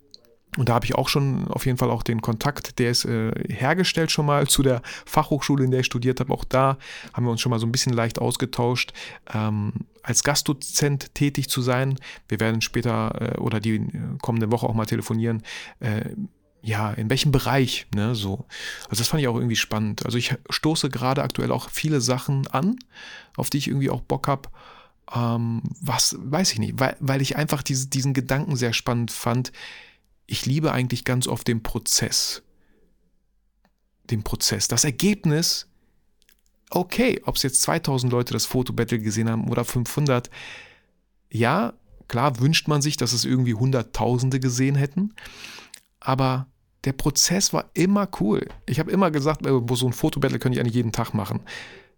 und 0.57 0.69
da 0.69 0.75
habe 0.75 0.87
ich 0.87 0.95
auch 0.95 1.09
schon 1.09 1.49
auf 1.49 1.67
jeden 1.67 1.79
Fall 1.79 1.91
auch 1.91 2.03
den 2.03 2.23
Kontakt, 2.23 2.79
der 2.79 2.91
ist 2.91 3.05
äh, 3.05 3.33
hergestellt 3.49 4.11
schon 4.11 4.27
mal 4.27 4.47
zu 4.47 4.63
der 4.63 4.83
Fachhochschule, 5.05 5.65
in 5.65 5.71
der 5.71 5.81
ich 5.81 5.87
studiert 5.87 6.21
habe. 6.21 6.33
Auch 6.33 6.45
da 6.45 6.79
haben 7.13 7.25
wir 7.25 7.31
uns 7.31 7.41
schon 7.41 7.51
mal 7.51 7.59
so 7.59 7.67
ein 7.67 7.73
bisschen 7.73 7.93
leicht 7.93 8.19
ausgetauscht, 8.19 8.93
ähm, 9.33 9.73
als 10.03 10.23
Gastdozent 10.23 11.15
tätig 11.15 11.49
zu 11.51 11.61
sein. 11.63 11.99
Wir 12.29 12.41
werden 12.41 12.63
später 12.63 13.35
äh, 13.35 13.39
oder 13.39 13.61
die 13.61 13.77
äh, 13.77 13.91
kommende 14.23 14.51
Woche 14.51 14.67
auch 14.67 14.75
mal 14.75 14.87
telefonieren. 14.87 15.43
Äh, 15.81 16.11
ja, 16.63 16.91
in 16.93 17.09
welchem 17.11 17.31
Bereich, 17.31 17.87
ne, 17.95 18.15
so. 18.17 18.45
Also 18.89 18.99
das 18.99 19.09
fand 19.09 19.23
ich 19.23 19.29
auch 19.29 19.37
irgendwie 19.37 19.57
spannend. 19.57 20.05
Also 20.05 20.19
ich 20.19 20.35
stoße 20.51 20.89
gerade 20.91 21.23
aktuell 21.23 21.53
auch 21.53 21.71
viele 21.71 22.01
Sachen 22.01 22.49
an, 22.49 22.77
auf 23.37 23.51
die 23.51 23.59
ich 23.59 23.69
irgendwie 23.69 23.91
auch 23.91 24.01
Bock 24.01 24.27
habe. 24.27 24.49
Ähm, 25.15 25.63
was, 25.81 26.17
weiß 26.19 26.53
ich 26.53 26.59
nicht, 26.59 26.81
weil, 26.81 26.97
weil 26.99 27.23
ich 27.23 27.37
einfach 27.37 27.63
diese, 27.63 27.87
diesen 27.87 28.15
Gedanken 28.15 28.57
sehr 28.57 28.73
spannend 28.73 29.13
fand, 29.13 29.53
ich 30.27 30.47
liebe 30.47 30.73
eigentlich 30.73 31.05
ganz 31.05 31.27
oft 31.27 31.47
den 31.49 31.63
Prozess. 31.63 32.43
Den 34.11 34.23
Prozess. 34.23 34.69
Das 34.69 34.85
Ergebnis, 34.85 35.69
okay, 36.71 37.21
ob 37.25 37.37
es 37.37 37.43
jetzt 37.43 37.63
2000 37.63 38.13
Leute 38.13 38.33
das 38.33 38.47
Fotobattle 38.47 38.99
gesehen 38.99 39.31
haben 39.31 39.49
oder 39.49 39.65
500, 39.65 40.31
ja, 41.31 41.75
klar 42.09 42.39
wünscht 42.41 42.69
man 42.69 42.83
sich, 42.83 42.97
dass 42.97 43.13
es 43.13 43.25
irgendwie 43.25 43.55
Hunderttausende 43.55 44.41
gesehen 44.41 44.77
hätten, 44.77 45.15
aber 46.01 46.47
der 46.85 46.93
Prozess 46.93 47.53
war 47.53 47.71
immer 47.75 48.09
cool. 48.21 48.47
Ich 48.67 48.79
habe 48.79 48.93
immer 48.93 49.11
gesagt, 49.11 49.45
äh, 49.45 49.61
so 49.73 49.87
ein 49.87 49.93
Fotobattle 49.93 50.39
könnte 50.39 50.57
ich 50.57 50.61
eigentlich 50.61 50.77
jeden 50.77 50.93
Tag 50.93 51.15
machen. 51.15 51.41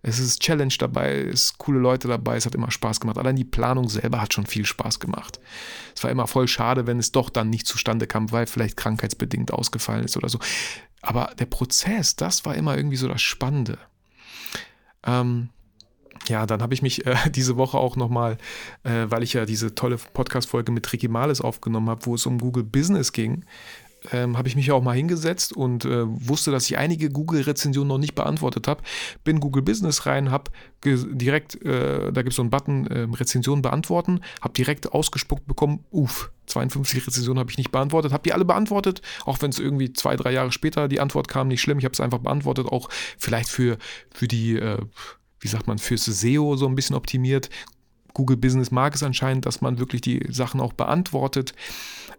Es 0.02 0.18
ist 0.20 0.40
Challenge 0.40 0.74
dabei, 0.78 1.22
es 1.22 1.42
ist 1.42 1.58
coole 1.58 1.80
Leute 1.80 2.06
dabei, 2.06 2.36
es 2.36 2.46
hat 2.46 2.54
immer 2.54 2.70
Spaß 2.70 3.00
gemacht. 3.00 3.18
Allein 3.18 3.34
die 3.34 3.44
Planung 3.44 3.88
selber 3.88 4.20
hat 4.20 4.32
schon 4.32 4.46
viel 4.46 4.64
Spaß 4.64 5.00
gemacht. 5.00 5.40
Es 5.94 6.04
war 6.04 6.10
immer 6.10 6.28
voll 6.28 6.46
schade, 6.46 6.86
wenn 6.86 6.98
es 6.98 7.10
doch 7.10 7.30
dann 7.30 7.50
nicht 7.50 7.66
zustande 7.66 8.06
kam, 8.06 8.30
weil 8.30 8.46
vielleicht 8.46 8.76
krankheitsbedingt 8.76 9.52
ausgefallen 9.52 10.04
ist 10.04 10.16
oder 10.16 10.28
so. 10.28 10.38
Aber 11.02 11.32
der 11.38 11.46
Prozess, 11.46 12.14
das 12.14 12.44
war 12.44 12.54
immer 12.54 12.76
irgendwie 12.76 12.96
so 12.96 13.08
das 13.08 13.22
Spannende. 13.22 13.78
Ähm, 15.04 15.48
ja, 16.28 16.46
dann 16.46 16.62
habe 16.62 16.74
ich 16.74 16.82
mich 16.82 17.06
äh, 17.06 17.16
diese 17.30 17.56
Woche 17.56 17.78
auch 17.78 17.96
nochmal, 17.96 18.38
äh, 18.84 19.06
weil 19.08 19.22
ich 19.22 19.32
ja 19.32 19.46
diese 19.46 19.74
tolle 19.74 19.96
Podcast-Folge 19.96 20.72
mit 20.72 20.92
Ricky 20.92 21.08
Males 21.08 21.40
aufgenommen 21.40 21.88
habe, 21.88 22.06
wo 22.06 22.14
es 22.14 22.26
um 22.26 22.38
Google 22.38 22.64
Business 22.64 23.12
ging, 23.12 23.44
ähm, 24.12 24.38
habe 24.38 24.48
ich 24.48 24.56
mich 24.56 24.70
auch 24.70 24.82
mal 24.82 24.96
hingesetzt 24.96 25.52
und 25.52 25.84
äh, 25.84 26.04
wusste, 26.06 26.50
dass 26.50 26.66
ich 26.70 26.78
einige 26.78 27.10
Google-Rezensionen 27.10 27.88
noch 27.88 27.98
nicht 27.98 28.14
beantwortet 28.14 28.68
habe. 28.68 28.82
Bin 29.24 29.40
Google 29.40 29.62
Business 29.62 30.06
rein, 30.06 30.30
habe 30.30 30.50
direkt, 30.84 31.60
äh, 31.64 32.12
da 32.12 32.22
gibt 32.22 32.30
es 32.30 32.36
so 32.36 32.42
einen 32.42 32.50
Button, 32.50 32.86
äh, 32.86 33.08
Rezensionen 33.12 33.62
beantworten, 33.62 34.20
habe 34.40 34.54
direkt 34.54 34.92
ausgespuckt 34.92 35.46
bekommen, 35.46 35.84
uff, 35.90 36.30
52 36.46 37.06
Rezensionen 37.06 37.38
habe 37.38 37.50
ich 37.50 37.58
nicht 37.58 37.72
beantwortet, 37.72 38.12
habe 38.12 38.22
die 38.22 38.32
alle 38.32 38.44
beantwortet, 38.44 39.02
auch 39.24 39.40
wenn 39.42 39.50
es 39.50 39.58
irgendwie 39.58 39.92
zwei, 39.92 40.16
drei 40.16 40.32
Jahre 40.32 40.52
später 40.52 40.88
die 40.88 41.00
Antwort 41.00 41.28
kam, 41.28 41.48
nicht 41.48 41.60
schlimm, 41.60 41.78
ich 41.78 41.84
habe 41.84 41.92
es 41.92 42.00
einfach 42.00 42.18
beantwortet, 42.18 42.66
auch 42.66 42.88
vielleicht 43.18 43.48
für, 43.48 43.78
für 44.12 44.28
die, 44.28 44.56
äh, 44.56 44.78
wie 45.40 45.48
sagt 45.48 45.66
man, 45.66 45.78
fürs 45.78 46.04
SEO 46.04 46.56
so 46.56 46.66
ein 46.66 46.74
bisschen 46.74 46.96
optimiert. 46.96 47.50
Google 48.14 48.36
Business 48.36 48.70
mag 48.70 48.94
es 48.94 49.02
anscheinend, 49.02 49.46
dass 49.46 49.60
man 49.60 49.78
wirklich 49.78 50.00
die 50.00 50.26
Sachen 50.30 50.60
auch 50.60 50.72
beantwortet. 50.72 51.52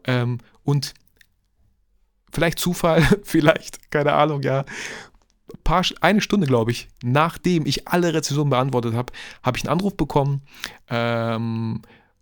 Ähm, 0.05 0.37
und 0.63 0.93
vielleicht 2.31 2.59
Zufall, 2.59 3.01
vielleicht, 3.23 3.91
keine 3.91 4.13
Ahnung, 4.13 4.41
ja. 4.41 4.65
Paar, 5.63 5.83
eine 6.01 6.21
Stunde, 6.21 6.45
glaube 6.45 6.71
ich, 6.71 6.89
nachdem 7.03 7.65
ich 7.65 7.87
alle 7.87 8.13
Rezensionen 8.13 8.51
beantwortet 8.51 8.93
habe, 8.93 9.11
habe 9.41 9.57
ich 9.57 9.63
einen 9.63 9.73
Anruf 9.73 9.97
bekommen. 9.97 10.41
Ähm, 10.89 11.81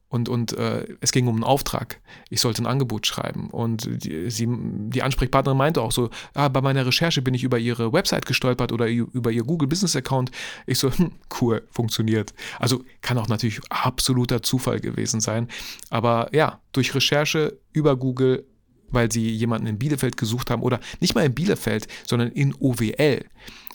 und, 0.09 0.29
und 0.29 0.53
äh, 0.53 0.85
es 1.01 1.11
ging 1.11 1.27
um 1.27 1.35
einen 1.35 1.43
Auftrag. 1.43 1.99
Ich 2.29 2.39
sollte 2.39 2.63
ein 2.63 2.65
Angebot 2.65 3.05
schreiben. 3.05 3.49
Und 3.49 4.03
die, 4.03 4.29
sie, 4.29 4.47
die 4.49 5.03
Ansprechpartnerin 5.03 5.57
meinte 5.57 5.81
auch 5.81 5.91
so: 5.91 6.09
ah, 6.33 6.47
Bei 6.47 6.61
meiner 6.61 6.85
Recherche 6.85 7.21
bin 7.21 7.33
ich 7.33 7.43
über 7.43 7.59
ihre 7.59 7.91
Website 7.91 8.25
gestolpert 8.25 8.71
oder 8.71 8.87
über 8.87 9.31
ihr 9.31 9.43
Google 9.43 9.67
Business 9.67 9.97
Account. 9.97 10.31
Ich 10.65 10.79
so: 10.79 10.91
hm, 10.91 11.11
Cool, 11.41 11.67
funktioniert. 11.71 12.33
Also 12.57 12.83
kann 13.01 13.17
auch 13.17 13.27
natürlich 13.27 13.59
absoluter 13.69 14.41
Zufall 14.41 14.79
gewesen 14.79 15.19
sein. 15.19 15.49
Aber 15.89 16.29
ja, 16.33 16.61
durch 16.71 16.95
Recherche 16.95 17.59
über 17.73 17.97
Google 17.97 18.45
weil 18.89 19.11
sie 19.11 19.29
jemanden 19.29 19.67
in 19.67 19.79
Bielefeld 19.79 20.17
gesucht 20.17 20.49
haben 20.49 20.61
oder 20.61 20.79
nicht 20.99 21.15
mal 21.15 21.25
in 21.25 21.35
Bielefeld, 21.35 21.87
sondern 22.05 22.31
in 22.31 22.55
OWL. 22.59 23.25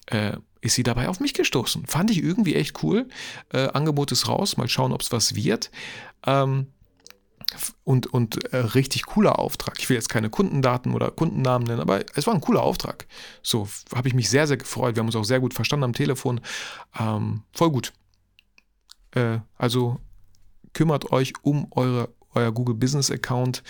Äh, 0.06 0.36
ist 0.60 0.74
sie 0.76 0.84
dabei 0.84 1.08
auf 1.08 1.20
mich 1.20 1.34
gestoßen. 1.34 1.86
Fand 1.86 2.10
ich 2.10 2.22
irgendwie 2.22 2.54
echt 2.54 2.82
cool. 2.82 3.08
Äh, 3.52 3.68
Angebot 3.68 4.12
ist 4.12 4.28
raus, 4.28 4.56
mal 4.56 4.68
schauen, 4.68 4.92
ob 4.92 5.02
es 5.02 5.10
was 5.10 5.34
wird. 5.34 5.70
Ähm, 6.24 6.68
und 7.84 8.06
und 8.06 8.52
äh, 8.52 8.58
richtig 8.58 9.04
cooler 9.06 9.38
Auftrag. 9.38 9.78
Ich 9.78 9.88
will 9.88 9.96
jetzt 9.96 10.08
keine 10.08 10.30
Kundendaten 10.30 10.94
oder 10.94 11.10
Kundennamen 11.10 11.66
nennen, 11.66 11.80
aber 11.80 12.04
es 12.14 12.26
war 12.26 12.34
ein 12.34 12.40
cooler 12.40 12.62
Auftrag. 12.62 13.06
So 13.42 13.68
habe 13.94 14.08
ich 14.08 14.14
mich 14.14 14.30
sehr, 14.30 14.46
sehr 14.46 14.56
gefreut. 14.56 14.94
Wir 14.94 15.00
haben 15.00 15.08
uns 15.08 15.16
auch 15.16 15.24
sehr 15.24 15.40
gut 15.40 15.52
verstanden 15.52 15.84
am 15.84 15.92
Telefon. 15.92 16.40
Ähm, 16.98 17.42
voll 17.52 17.70
gut. 17.70 17.92
Äh, 19.10 19.38
also 19.58 19.98
kümmert 20.72 21.12
euch 21.12 21.34
um 21.42 21.66
eure 21.72 22.08
euer 22.34 22.52
Google 22.52 22.74
Business 22.74 23.10
Account. 23.10 23.62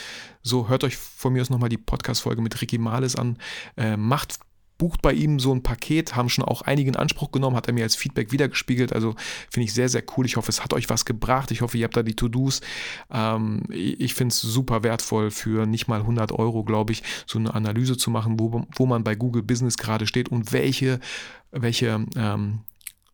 So, 0.42 0.68
hört 0.68 0.84
euch 0.84 0.96
von 0.96 1.32
mir 1.32 1.42
aus 1.42 1.50
nochmal 1.50 1.68
die 1.68 1.78
Podcast-Folge 1.78 2.42
mit 2.42 2.60
Ricky 2.60 2.78
Males 2.78 3.16
an. 3.16 3.38
Äh, 3.76 3.96
macht 3.96 4.38
bucht 4.82 5.00
bei 5.00 5.12
ihm 5.12 5.38
so 5.38 5.54
ein 5.54 5.62
Paket, 5.62 6.16
haben 6.16 6.28
schon 6.28 6.44
auch 6.44 6.62
einige 6.62 6.88
in 6.88 6.96
Anspruch 6.96 7.30
genommen, 7.30 7.54
hat 7.54 7.68
er 7.68 7.72
mir 7.72 7.84
als 7.84 7.94
Feedback 7.94 8.32
wiedergespiegelt. 8.32 8.92
Also 8.92 9.14
finde 9.48 9.66
ich 9.66 9.74
sehr, 9.74 9.88
sehr 9.88 10.02
cool. 10.16 10.26
Ich 10.26 10.36
hoffe, 10.36 10.48
es 10.48 10.64
hat 10.64 10.72
euch 10.72 10.90
was 10.90 11.04
gebracht. 11.04 11.52
Ich 11.52 11.60
hoffe, 11.60 11.78
ihr 11.78 11.84
habt 11.84 11.96
da 11.96 12.02
die 12.02 12.16
To-Dos. 12.16 12.62
Ähm, 13.12 13.62
ich 13.70 14.14
finde 14.14 14.32
es 14.32 14.40
super 14.40 14.82
wertvoll 14.82 15.30
für 15.30 15.66
nicht 15.66 15.86
mal 15.86 16.00
100 16.00 16.32
Euro, 16.32 16.64
glaube 16.64 16.90
ich, 16.90 17.04
so 17.26 17.38
eine 17.38 17.54
Analyse 17.54 17.96
zu 17.96 18.10
machen, 18.10 18.40
wo, 18.40 18.66
wo 18.74 18.86
man 18.86 19.04
bei 19.04 19.14
Google 19.14 19.44
Business 19.44 19.76
gerade 19.76 20.08
steht 20.08 20.30
und 20.30 20.52
welche, 20.52 20.98
welche 21.52 22.04
ähm, 22.16 22.60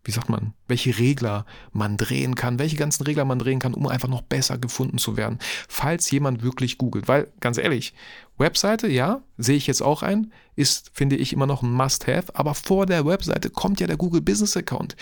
wie 0.08 0.12
sagt 0.12 0.30
man, 0.30 0.54
welche 0.68 0.98
Regler 0.98 1.44
man 1.70 1.98
drehen 1.98 2.34
kann, 2.34 2.58
welche 2.58 2.76
ganzen 2.76 3.02
Regler 3.02 3.26
man 3.26 3.38
drehen 3.38 3.58
kann, 3.58 3.74
um 3.74 3.86
einfach 3.86 4.08
noch 4.08 4.22
besser 4.22 4.56
gefunden 4.56 4.96
zu 4.96 5.18
werden, 5.18 5.38
falls 5.68 6.10
jemand 6.10 6.42
wirklich 6.42 6.78
googelt. 6.78 7.08
Weil, 7.08 7.28
ganz 7.40 7.58
ehrlich, 7.58 7.92
Webseite, 8.38 8.88
ja, 8.88 9.20
sehe 9.36 9.58
ich 9.58 9.66
jetzt 9.66 9.82
auch 9.82 10.02
ein, 10.02 10.32
ist, 10.56 10.90
finde 10.94 11.16
ich, 11.16 11.34
immer 11.34 11.46
noch 11.46 11.62
ein 11.62 11.70
Must-Have, 11.70 12.34
aber 12.34 12.54
vor 12.54 12.86
der 12.86 13.04
Webseite 13.04 13.50
kommt 13.50 13.80
ja 13.80 13.86
der 13.86 13.98
Google 13.98 14.22
Business 14.22 14.56
Account. 14.56 14.96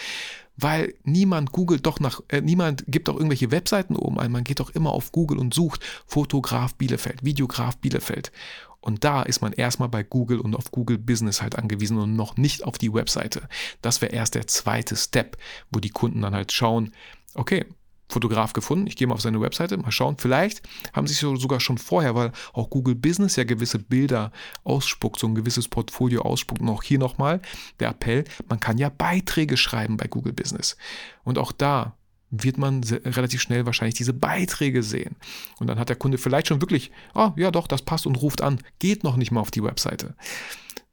Weil 0.56 0.94
niemand 1.04 1.52
googelt 1.52 1.84
doch 1.86 2.00
nach, 2.00 2.20
äh, 2.28 2.40
niemand 2.40 2.84
gibt 2.88 3.08
doch 3.08 3.16
irgendwelche 3.16 3.50
Webseiten 3.50 3.94
oben 3.96 4.18
ein. 4.18 4.32
Man 4.32 4.44
geht 4.44 4.60
doch 4.60 4.70
immer 4.70 4.90
auf 4.90 5.12
Google 5.12 5.38
und 5.38 5.52
sucht 5.52 5.84
Fotograf 6.06 6.74
Bielefeld, 6.74 7.24
Videograf 7.24 7.76
Bielefeld. 7.76 8.32
Und 8.80 9.02
da 9.04 9.22
ist 9.22 9.42
man 9.42 9.52
erstmal 9.52 9.88
bei 9.88 10.02
Google 10.02 10.40
und 10.40 10.54
auf 10.54 10.70
Google 10.70 10.96
Business 10.96 11.42
halt 11.42 11.56
angewiesen 11.56 11.98
und 11.98 12.14
noch 12.14 12.36
nicht 12.36 12.64
auf 12.64 12.78
die 12.78 12.94
Webseite. 12.94 13.48
Das 13.82 14.00
wäre 14.00 14.12
erst 14.12 14.36
der 14.36 14.46
zweite 14.46 14.96
Step, 14.96 15.36
wo 15.72 15.80
die 15.80 15.90
Kunden 15.90 16.22
dann 16.22 16.34
halt 16.34 16.52
schauen, 16.52 16.92
okay, 17.34 17.66
Fotograf 18.08 18.52
gefunden, 18.52 18.86
ich 18.86 18.96
gehe 18.96 19.06
mal 19.06 19.14
auf 19.14 19.20
seine 19.20 19.40
Webseite, 19.40 19.76
mal 19.76 19.90
schauen, 19.90 20.16
vielleicht 20.18 20.62
haben 20.92 21.06
sie 21.06 21.14
sich 21.14 21.40
sogar 21.40 21.60
schon 21.60 21.78
vorher, 21.78 22.14
weil 22.14 22.32
auch 22.52 22.70
Google 22.70 22.94
Business 22.94 23.36
ja 23.36 23.44
gewisse 23.44 23.78
Bilder 23.78 24.30
ausspuckt, 24.64 25.18
so 25.18 25.26
ein 25.26 25.34
gewisses 25.34 25.68
Portfolio 25.68 26.22
ausspuckt. 26.22 26.60
Und 26.60 26.68
auch 26.68 26.82
hier 26.82 26.98
nochmal 26.98 27.40
der 27.80 27.90
Appell, 27.90 28.24
man 28.48 28.60
kann 28.60 28.78
ja 28.78 28.90
Beiträge 28.90 29.56
schreiben 29.56 29.96
bei 29.96 30.06
Google 30.06 30.32
Business. 30.32 30.76
Und 31.24 31.38
auch 31.38 31.52
da 31.52 31.96
wird 32.30 32.58
man 32.58 32.82
relativ 32.82 33.40
schnell 33.40 33.66
wahrscheinlich 33.66 33.94
diese 33.94 34.12
Beiträge 34.12 34.82
sehen. 34.82 35.16
Und 35.58 35.68
dann 35.68 35.78
hat 35.78 35.88
der 35.88 35.96
Kunde 35.96 36.18
vielleicht 36.18 36.48
schon 36.48 36.60
wirklich, 36.60 36.90
oh 37.14 37.32
ja 37.36 37.50
doch, 37.50 37.66
das 37.66 37.82
passt 37.82 38.06
und 38.06 38.16
ruft 38.16 38.42
an, 38.42 38.60
geht 38.78 39.04
noch 39.04 39.16
nicht 39.16 39.30
mal 39.30 39.40
auf 39.40 39.50
die 39.50 39.62
Webseite. 39.62 40.14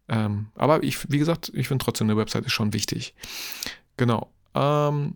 Ähm, 0.09 0.47
aber 0.55 0.83
ich, 0.83 1.11
wie 1.11 1.17
gesagt, 1.17 1.51
ich 1.55 1.67
finde 1.67 1.83
trotzdem 1.83 2.09
eine 2.09 2.17
Webseite 2.17 2.49
schon 2.49 2.73
wichtig. 2.73 3.15
Genau. 3.97 4.29
Ähm, 4.53 5.15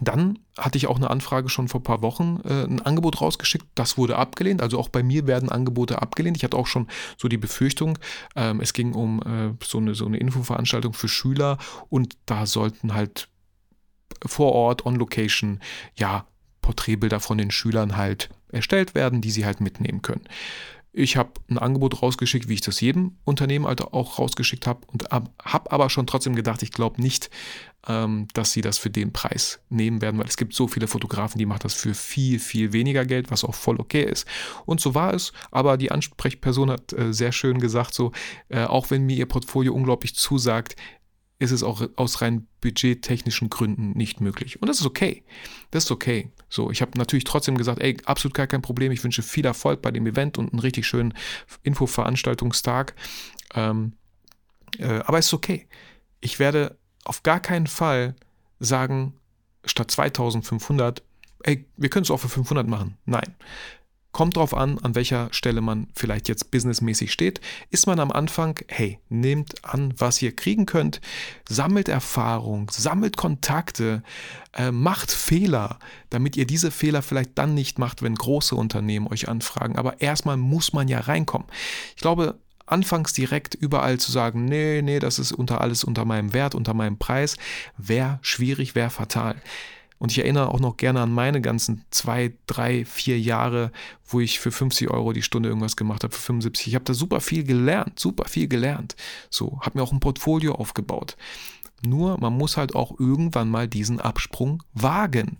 Dann 0.00 0.38
hatte 0.56 0.78
ich 0.78 0.86
auch 0.86 0.96
eine 0.96 1.10
Anfrage 1.10 1.48
schon 1.48 1.68
vor 1.68 1.80
ein 1.80 1.84
paar 1.84 2.02
Wochen, 2.02 2.40
äh, 2.44 2.64
ein 2.64 2.80
Angebot 2.80 3.20
rausgeschickt. 3.20 3.66
Das 3.74 3.98
wurde 3.98 4.16
abgelehnt. 4.16 4.62
Also 4.62 4.78
auch 4.78 4.88
bei 4.88 5.02
mir 5.02 5.26
werden 5.26 5.50
Angebote 5.50 6.00
abgelehnt. 6.00 6.36
Ich 6.36 6.44
hatte 6.44 6.56
auch 6.56 6.66
schon 6.66 6.88
so 7.18 7.28
die 7.28 7.36
Befürchtung, 7.36 7.98
ähm, 8.34 8.60
es 8.60 8.72
ging 8.72 8.94
um 8.94 9.22
äh, 9.22 9.54
so, 9.64 9.78
eine, 9.78 9.94
so 9.94 10.06
eine 10.06 10.16
Infoveranstaltung 10.16 10.94
für 10.94 11.08
Schüler 11.08 11.58
und 11.90 12.16
da 12.26 12.46
sollten 12.46 12.94
halt 12.94 13.28
vor 14.24 14.52
Ort, 14.52 14.86
on 14.86 14.96
Location, 14.96 15.60
ja, 15.96 16.26
Porträtbilder 16.62 17.20
von 17.20 17.38
den 17.38 17.50
Schülern 17.50 17.96
halt 17.96 18.30
erstellt 18.50 18.94
werden, 18.94 19.20
die 19.20 19.30
sie 19.30 19.44
halt 19.44 19.60
mitnehmen 19.60 20.00
können. 20.00 20.24
Ich 20.94 21.16
habe 21.16 21.32
ein 21.48 21.56
Angebot 21.56 22.02
rausgeschickt, 22.02 22.48
wie 22.48 22.54
ich 22.54 22.60
das 22.60 22.82
jedem 22.82 23.16
Unternehmen 23.24 23.66
halt 23.66 23.80
auch 23.80 24.18
rausgeschickt 24.18 24.66
habe 24.66 24.80
und 24.88 25.10
habe 25.10 25.72
aber 25.72 25.88
schon 25.88 26.06
trotzdem 26.06 26.34
gedacht, 26.34 26.62
ich 26.62 26.70
glaube 26.70 27.00
nicht, 27.00 27.30
ähm, 27.88 28.28
dass 28.34 28.52
sie 28.52 28.60
das 28.60 28.76
für 28.76 28.90
den 28.90 29.10
Preis 29.10 29.60
nehmen 29.70 30.02
werden, 30.02 30.18
weil 30.18 30.28
es 30.28 30.36
gibt 30.36 30.54
so 30.54 30.68
viele 30.68 30.86
Fotografen, 30.86 31.38
die 31.38 31.46
machen 31.46 31.62
das 31.62 31.72
für 31.72 31.94
viel, 31.94 32.38
viel 32.38 32.74
weniger 32.74 33.06
Geld, 33.06 33.30
was 33.30 33.42
auch 33.42 33.54
voll 33.54 33.80
okay 33.80 34.02
ist. 34.02 34.26
Und 34.66 34.82
so 34.82 34.94
war 34.94 35.14
es, 35.14 35.32
aber 35.50 35.78
die 35.78 35.90
Ansprechperson 35.90 36.70
hat 36.70 36.92
äh, 36.92 37.14
sehr 37.14 37.32
schön 37.32 37.58
gesagt, 37.58 37.94
so, 37.94 38.12
äh, 38.50 38.64
auch 38.64 38.90
wenn 38.90 39.06
mir 39.06 39.16
ihr 39.16 39.26
Portfolio 39.26 39.72
unglaublich 39.72 40.14
zusagt, 40.14 40.76
ist 41.38 41.50
es 41.50 41.62
auch 41.62 41.82
aus 41.96 42.20
rein 42.20 42.46
budgettechnischen 42.60 43.50
Gründen 43.50 43.92
nicht 43.92 44.20
möglich. 44.20 44.62
Und 44.62 44.68
das 44.68 44.78
ist 44.78 44.86
okay. 44.86 45.24
Das 45.72 45.84
ist 45.84 45.90
okay. 45.90 46.30
So, 46.52 46.70
ich 46.70 46.82
habe 46.82 46.98
natürlich 46.98 47.24
trotzdem 47.24 47.56
gesagt, 47.56 47.80
ey, 47.80 47.96
absolut 48.04 48.34
gar 48.34 48.46
kein 48.46 48.60
Problem. 48.60 48.92
Ich 48.92 49.02
wünsche 49.02 49.22
viel 49.22 49.46
Erfolg 49.46 49.80
bei 49.80 49.90
dem 49.90 50.06
Event 50.06 50.36
und 50.36 50.52
einen 50.52 50.60
richtig 50.60 50.86
schönen 50.86 51.14
Infoveranstaltungstag. 51.62 52.94
Ähm, 53.54 53.94
äh, 54.78 55.00
aber 55.06 55.18
ist 55.18 55.32
okay. 55.32 55.66
Ich 56.20 56.38
werde 56.38 56.76
auf 57.04 57.22
gar 57.22 57.40
keinen 57.40 57.66
Fall 57.66 58.14
sagen, 58.60 59.14
statt 59.64 59.90
2500, 59.90 61.02
ey, 61.42 61.64
wir 61.78 61.88
können 61.88 62.04
es 62.04 62.10
auch 62.10 62.18
für 62.20 62.28
500 62.28 62.68
machen. 62.68 62.98
Nein. 63.06 63.34
Kommt 64.12 64.36
drauf 64.36 64.54
an, 64.54 64.78
an 64.78 64.94
welcher 64.94 65.28
Stelle 65.32 65.62
man 65.62 65.88
vielleicht 65.94 66.28
jetzt 66.28 66.50
businessmäßig 66.50 67.12
steht. 67.12 67.40
Ist 67.70 67.86
man 67.86 67.98
am 67.98 68.12
Anfang, 68.12 68.58
hey, 68.68 68.98
nehmt 69.08 69.64
an, 69.64 69.94
was 69.96 70.20
ihr 70.20 70.36
kriegen 70.36 70.66
könnt, 70.66 71.00
sammelt 71.48 71.88
Erfahrung, 71.88 72.70
sammelt 72.70 73.16
Kontakte, 73.16 74.02
äh, 74.52 74.70
macht 74.70 75.10
Fehler, 75.10 75.78
damit 76.10 76.36
ihr 76.36 76.46
diese 76.46 76.70
Fehler 76.70 77.00
vielleicht 77.00 77.38
dann 77.38 77.54
nicht 77.54 77.78
macht, 77.78 78.02
wenn 78.02 78.14
große 78.14 78.54
Unternehmen 78.54 79.06
euch 79.06 79.28
anfragen. 79.28 79.76
Aber 79.76 80.02
erstmal 80.02 80.36
muss 80.36 80.74
man 80.74 80.88
ja 80.88 81.00
reinkommen. 81.00 81.48
Ich 81.96 82.02
glaube, 82.02 82.38
anfangs 82.66 83.12
direkt 83.12 83.54
überall 83.54 83.98
zu 83.98 84.12
sagen, 84.12 84.44
nee, 84.44 84.82
nee, 84.82 84.98
das 84.98 85.18
ist 85.18 85.32
unter 85.32 85.60
alles 85.60 85.84
unter 85.84 86.04
meinem 86.04 86.32
Wert, 86.32 86.54
unter 86.54 86.74
meinem 86.74 86.98
Preis, 86.98 87.36
wäre 87.76 88.18
schwierig, 88.22 88.74
wäre 88.74 88.90
fatal. 88.90 89.36
Und 90.02 90.10
ich 90.10 90.18
erinnere 90.18 90.48
auch 90.48 90.58
noch 90.58 90.78
gerne 90.78 91.00
an 91.00 91.12
meine 91.14 91.40
ganzen 91.40 91.84
zwei, 91.92 92.32
drei, 92.48 92.84
vier 92.84 93.20
Jahre, 93.20 93.70
wo 94.04 94.18
ich 94.18 94.40
für 94.40 94.50
50 94.50 94.90
Euro 94.90 95.12
die 95.12 95.22
Stunde 95.22 95.48
irgendwas 95.48 95.76
gemacht 95.76 96.02
habe, 96.02 96.12
für 96.12 96.20
75. 96.20 96.66
Ich 96.66 96.74
habe 96.74 96.84
da 96.84 96.92
super 96.92 97.20
viel 97.20 97.44
gelernt, 97.44 98.00
super 98.00 98.24
viel 98.28 98.48
gelernt. 98.48 98.96
So, 99.30 99.60
habe 99.60 99.78
mir 99.78 99.84
auch 99.84 99.92
ein 99.92 100.00
Portfolio 100.00 100.56
aufgebaut. 100.56 101.16
Nur, 101.86 102.18
man 102.18 102.36
muss 102.36 102.56
halt 102.56 102.74
auch 102.74 102.98
irgendwann 102.98 103.48
mal 103.48 103.68
diesen 103.68 104.00
Absprung 104.00 104.64
wagen. 104.74 105.38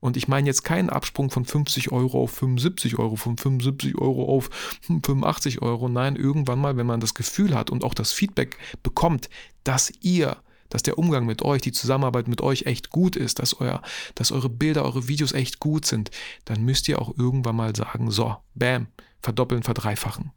Und 0.00 0.16
ich 0.16 0.26
meine 0.26 0.48
jetzt 0.48 0.64
keinen 0.64 0.90
Absprung 0.90 1.30
von 1.30 1.44
50 1.44 1.92
Euro 1.92 2.24
auf 2.24 2.32
75 2.32 2.98
Euro, 2.98 3.14
von 3.14 3.36
75 3.36 3.98
Euro 3.98 4.24
auf 4.24 4.50
85 4.80 5.62
Euro. 5.62 5.88
Nein, 5.88 6.16
irgendwann 6.16 6.58
mal, 6.58 6.76
wenn 6.76 6.86
man 6.86 6.98
das 6.98 7.14
Gefühl 7.14 7.54
hat 7.54 7.70
und 7.70 7.84
auch 7.84 7.94
das 7.94 8.10
Feedback 8.10 8.58
bekommt, 8.82 9.30
dass 9.62 9.92
ihr 10.00 10.38
dass 10.72 10.82
der 10.82 10.98
Umgang 10.98 11.26
mit 11.26 11.42
euch, 11.42 11.60
die 11.62 11.72
Zusammenarbeit 11.72 12.28
mit 12.28 12.40
euch 12.40 12.62
echt 12.62 12.90
gut 12.90 13.14
ist, 13.14 13.38
dass, 13.38 13.60
euer, 13.60 13.82
dass 14.14 14.32
eure 14.32 14.48
Bilder, 14.48 14.84
eure 14.84 15.06
Videos 15.08 15.32
echt 15.32 15.60
gut 15.60 15.84
sind, 15.84 16.10
dann 16.46 16.64
müsst 16.64 16.88
ihr 16.88 17.00
auch 17.00 17.16
irgendwann 17.18 17.56
mal 17.56 17.76
sagen, 17.76 18.10
so, 18.10 18.36
bam, 18.54 18.86
verdoppeln, 19.20 19.62
verdreifachen. 19.62 20.32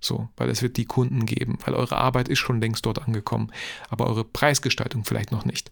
So, 0.00 0.28
weil 0.36 0.48
es 0.50 0.62
wird 0.62 0.76
die 0.76 0.86
Kunden 0.86 1.26
geben, 1.26 1.58
weil 1.64 1.74
eure 1.74 1.96
Arbeit 1.96 2.28
ist 2.28 2.38
schon 2.38 2.60
längst 2.60 2.84
dort 2.86 3.02
angekommen, 3.02 3.50
aber 3.88 4.06
eure 4.06 4.24
Preisgestaltung 4.24 5.04
vielleicht 5.04 5.32
noch 5.32 5.44
nicht. 5.44 5.70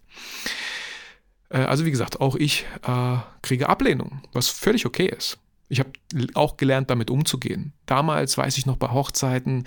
Äh, 1.49 1.59
also 1.59 1.85
wie 1.85 1.91
gesagt, 1.91 2.21
auch 2.21 2.35
ich 2.35 2.65
äh, 2.83 3.17
kriege 3.41 3.69
Ablehnung, 3.69 4.21
was 4.31 4.47
völlig 4.49 4.85
okay 4.85 5.07
ist. 5.07 5.37
Ich 5.73 5.79
habe 5.79 5.91
auch 6.35 6.57
gelernt, 6.57 6.91
damit 6.91 7.09
umzugehen. 7.09 7.73
Damals 7.87 8.37
weiß 8.37 8.59
ich 8.59 8.67
noch 8.67 8.77
bei 8.77 8.89
Hochzeiten, 8.89 9.65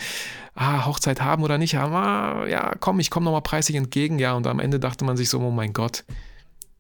ah, 0.55 0.87
Hochzeit 0.87 1.21
haben 1.21 1.42
oder 1.42 1.59
nicht 1.59 1.75
haben, 1.75 1.92
ah, 1.95 2.47
ja, 2.47 2.75
komm, 2.79 3.01
ich 3.01 3.11
komme 3.11 3.25
nochmal 3.25 3.42
preislich 3.42 3.77
entgegen, 3.77 4.21
ja. 4.21 4.35
Und 4.35 4.47
am 4.47 4.61
Ende 4.61 4.79
dachte 4.79 5.05
man 5.05 5.16
sich 5.16 5.29
so, 5.29 5.40
oh 5.40 5.51
mein 5.51 5.73
Gott, 5.73 6.05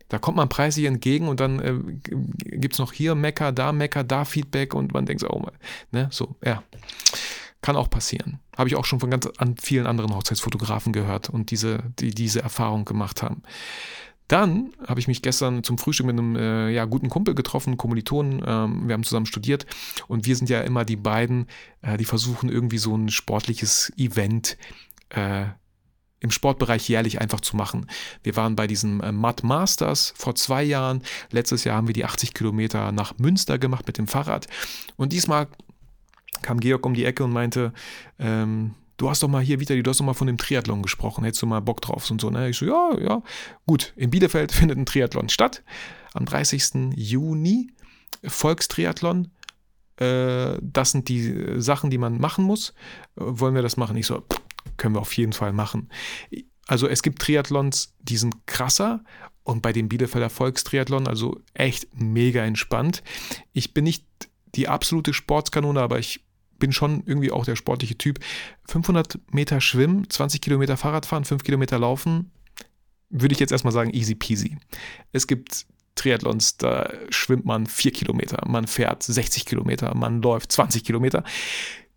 da 0.08 0.18
kommt 0.18 0.36
man 0.36 0.48
preislich 0.48 0.86
entgegen 0.86 1.26
und 1.26 1.40
dann 1.40 1.58
äh, 1.58 1.74
gibt 2.56 2.74
es 2.74 2.78
noch 2.78 2.92
hier 2.92 3.16
Mecker, 3.16 3.50
da 3.50 3.72
Mecker, 3.72 4.04
da 4.04 4.24
Feedback 4.24 4.74
und 4.74 4.94
man 4.94 5.06
denkt 5.06 5.22
so, 5.22 5.28
oh, 5.28 5.44
ne, 5.90 6.08
so, 6.12 6.36
ja. 6.44 6.62
Kann 7.62 7.74
auch 7.74 7.90
passieren. 7.90 8.38
Habe 8.56 8.68
ich 8.68 8.76
auch 8.76 8.84
schon 8.84 9.00
von 9.00 9.10
ganz 9.10 9.26
an 9.38 9.56
vielen 9.60 9.88
anderen 9.88 10.14
Hochzeitsfotografen 10.14 10.92
gehört 10.92 11.30
und 11.30 11.50
diese, 11.50 11.82
die 11.98 12.14
diese 12.14 12.42
Erfahrung 12.42 12.84
gemacht 12.84 13.24
haben. 13.24 13.42
Dann 14.28 14.72
habe 14.86 14.98
ich 14.98 15.08
mich 15.08 15.22
gestern 15.22 15.62
zum 15.62 15.78
Frühstück 15.78 16.06
mit 16.06 16.18
einem 16.18 16.36
äh, 16.36 16.70
ja, 16.70 16.84
guten 16.84 17.08
Kumpel 17.08 17.34
getroffen, 17.34 17.76
Kommilitonen. 17.76 18.42
Ähm, 18.44 18.88
wir 18.88 18.94
haben 18.94 19.04
zusammen 19.04 19.26
studiert 19.26 19.66
und 20.08 20.26
wir 20.26 20.34
sind 20.34 20.50
ja 20.50 20.62
immer 20.62 20.84
die 20.84 20.96
beiden, 20.96 21.46
äh, 21.82 21.96
die 21.96 22.04
versuchen 22.04 22.48
irgendwie 22.48 22.78
so 22.78 22.96
ein 22.96 23.08
sportliches 23.08 23.92
Event 23.96 24.56
äh, 25.10 25.46
im 26.20 26.30
Sportbereich 26.30 26.88
jährlich 26.88 27.20
einfach 27.20 27.40
zu 27.40 27.56
machen. 27.56 27.86
Wir 28.22 28.36
waren 28.36 28.56
bei 28.56 28.66
diesem 28.66 29.00
äh, 29.00 29.12
Mud 29.12 29.44
Masters 29.44 30.12
vor 30.16 30.34
zwei 30.34 30.62
Jahren. 30.62 31.02
Letztes 31.30 31.64
Jahr 31.64 31.76
haben 31.76 31.86
wir 31.86 31.94
die 31.94 32.04
80 32.04 32.34
Kilometer 32.34 32.90
nach 32.90 33.18
Münster 33.18 33.58
gemacht 33.58 33.86
mit 33.86 33.98
dem 33.98 34.08
Fahrrad. 34.08 34.48
Und 34.96 35.12
diesmal 35.12 35.46
kam 36.42 36.58
Georg 36.60 36.84
um 36.84 36.94
die 36.94 37.04
Ecke 37.04 37.24
und 37.24 37.32
meinte, 37.32 37.72
ähm, 38.18 38.74
du 38.96 39.10
hast 39.10 39.22
doch 39.22 39.28
mal 39.28 39.42
hier, 39.42 39.60
Vitali, 39.60 39.82
du 39.82 39.90
hast 39.90 40.00
doch 40.00 40.04
mal 40.04 40.14
von 40.14 40.26
dem 40.26 40.38
Triathlon 40.38 40.82
gesprochen, 40.82 41.24
hättest 41.24 41.42
du 41.42 41.46
mal 41.46 41.60
Bock 41.60 41.80
drauf 41.80 42.10
und 42.10 42.20
so, 42.20 42.30
ne? 42.30 42.48
Ich 42.48 42.58
so, 42.58 42.66
ja, 42.66 42.98
ja, 42.98 43.22
gut. 43.66 43.92
In 43.96 44.10
Bielefeld 44.10 44.52
findet 44.52 44.78
ein 44.78 44.86
Triathlon 44.86 45.28
statt, 45.28 45.62
am 46.14 46.24
30. 46.24 46.94
Juni, 46.96 47.72
Volkstriathlon. 48.24 49.30
Äh, 49.96 50.58
das 50.60 50.90
sind 50.90 51.08
die 51.08 51.60
Sachen, 51.60 51.90
die 51.90 51.98
man 51.98 52.18
machen 52.18 52.44
muss. 52.44 52.70
Äh, 53.16 53.22
wollen 53.24 53.54
wir 53.54 53.62
das 53.62 53.76
machen? 53.76 53.96
Ich 53.96 54.06
so, 54.06 54.22
können 54.76 54.94
wir 54.94 55.00
auf 55.00 55.16
jeden 55.16 55.32
Fall 55.32 55.52
machen. 55.52 55.90
Also 56.66 56.88
es 56.88 57.02
gibt 57.02 57.22
Triathlons, 57.22 57.94
die 58.00 58.16
sind 58.16 58.46
krasser 58.46 59.04
und 59.44 59.62
bei 59.62 59.72
dem 59.72 59.88
Bielefelder 59.88 60.30
Volkstriathlon, 60.30 61.06
also 61.06 61.40
echt 61.54 61.88
mega 61.94 62.42
entspannt. 62.44 63.02
Ich 63.52 63.72
bin 63.72 63.84
nicht 63.84 64.04
die 64.56 64.68
absolute 64.68 65.14
Sportskanone, 65.14 65.80
aber 65.80 65.98
ich 65.98 66.25
bin 66.58 66.72
schon 66.72 67.02
irgendwie 67.06 67.30
auch 67.30 67.44
der 67.44 67.56
sportliche 67.56 67.96
Typ. 67.96 68.18
500 68.66 69.18
Meter 69.32 69.60
schwimmen, 69.60 70.08
20 70.08 70.40
Kilometer 70.40 70.76
Fahrrad 70.76 71.06
fahren, 71.06 71.24
5 71.24 71.44
Kilometer 71.44 71.78
laufen, 71.78 72.30
würde 73.10 73.32
ich 73.32 73.40
jetzt 73.40 73.52
erstmal 73.52 73.72
sagen, 73.72 73.90
easy 73.94 74.14
peasy. 74.14 74.58
Es 75.12 75.26
gibt 75.26 75.66
Triathlons, 75.94 76.56
da 76.58 76.92
schwimmt 77.10 77.46
man 77.46 77.66
4 77.66 77.90
Kilometer, 77.92 78.46
man 78.46 78.66
fährt 78.66 79.02
60 79.02 79.46
Kilometer, 79.46 79.94
man 79.94 80.22
läuft 80.22 80.52
20 80.52 80.84
Kilometer. 80.84 81.24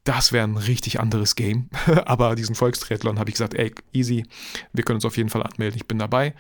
Das 0.09 0.33
wäre 0.33 0.43
ein 0.43 0.57
richtig 0.57 0.99
anderes 0.99 1.35
Game. 1.35 1.69
Aber 2.05 2.33
diesen 2.33 2.55
Volkstriathlon 2.55 3.19
habe 3.19 3.29
ich 3.29 3.35
gesagt, 3.35 3.53
ey, 3.53 3.71
easy, 3.93 4.25
wir 4.73 4.83
können 4.83 4.95
uns 4.95 5.05
auf 5.05 5.17
jeden 5.17 5.29
Fall 5.29 5.43
anmelden, 5.43 5.77
ich 5.77 5.85
bin 5.85 5.99
dabei. 5.99 6.33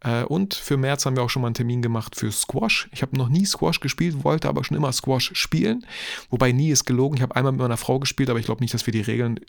Äh, 0.00 0.22
und 0.22 0.54
für 0.54 0.78
März 0.78 1.04
haben 1.04 1.14
wir 1.14 1.22
auch 1.22 1.28
schon 1.28 1.42
mal 1.42 1.48
einen 1.48 1.54
Termin 1.54 1.82
gemacht 1.82 2.16
für 2.16 2.32
Squash. 2.32 2.88
Ich 2.90 3.02
habe 3.02 3.14
noch 3.18 3.28
nie 3.28 3.44
Squash 3.44 3.80
gespielt, 3.80 4.24
wollte 4.24 4.48
aber 4.48 4.64
schon 4.64 4.78
immer 4.78 4.92
Squash 4.92 5.32
spielen. 5.34 5.84
Wobei 6.30 6.52
nie 6.52 6.70
ist 6.70 6.86
gelogen. 6.86 7.18
Ich 7.18 7.22
habe 7.22 7.36
einmal 7.36 7.52
mit 7.52 7.60
meiner 7.60 7.76
Frau 7.76 7.98
gespielt, 7.98 8.30
aber 8.30 8.38
ich 8.38 8.46
glaube 8.46 8.62
nicht, 8.62 8.72
dass 8.72 8.86
wir 8.86 8.92
die 8.92 9.02
Regeln 9.02 9.40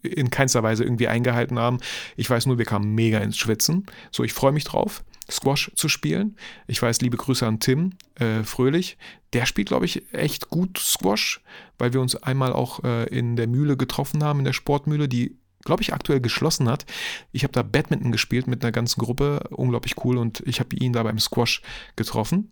in 0.00 0.30
keinster 0.30 0.62
Weise 0.62 0.82
irgendwie 0.82 1.08
eingehalten 1.08 1.58
haben. 1.58 1.78
Ich 2.16 2.30
weiß 2.30 2.46
nur, 2.46 2.56
wir 2.56 2.64
kamen 2.64 2.94
mega 2.94 3.18
ins 3.18 3.36
Schwitzen. 3.36 3.84
So, 4.12 4.24
ich 4.24 4.32
freue 4.32 4.52
mich 4.52 4.64
drauf, 4.64 5.04
Squash 5.32 5.72
zu 5.74 5.88
spielen. 5.88 6.36
Ich 6.66 6.80
weiß, 6.80 7.00
liebe 7.00 7.16
Grüße 7.16 7.46
an 7.46 7.60
Tim 7.60 7.94
äh, 8.16 8.42
Fröhlich. 8.42 8.98
Der 9.32 9.46
spielt, 9.46 9.68
glaube 9.68 9.86
ich, 9.86 10.12
echt 10.12 10.50
gut 10.50 10.78
Squash, 10.78 11.40
weil 11.78 11.92
wir 11.92 12.00
uns 12.00 12.16
einmal 12.16 12.52
auch 12.52 12.84
äh, 12.84 13.04
in 13.06 13.36
der 13.36 13.46
Mühle 13.46 13.76
getroffen 13.76 14.22
haben, 14.22 14.40
in 14.40 14.44
der 14.44 14.52
Sportmühle, 14.52 15.08
die 15.08 15.36
glaube 15.64 15.82
ich, 15.82 15.92
aktuell 15.92 16.20
geschlossen 16.20 16.68
hat. 16.68 16.86
Ich 17.30 17.44
habe 17.44 17.52
da 17.52 17.62
Badminton 17.62 18.10
gespielt 18.10 18.48
mit 18.48 18.64
einer 18.64 18.72
ganzen 18.72 19.00
Gruppe, 19.00 19.48
unglaublich 19.50 19.94
cool 20.04 20.18
und 20.18 20.42
ich 20.44 20.58
habe 20.58 20.74
ihn 20.74 20.92
da 20.92 21.04
beim 21.04 21.20
Squash 21.20 21.62
getroffen. 21.94 22.50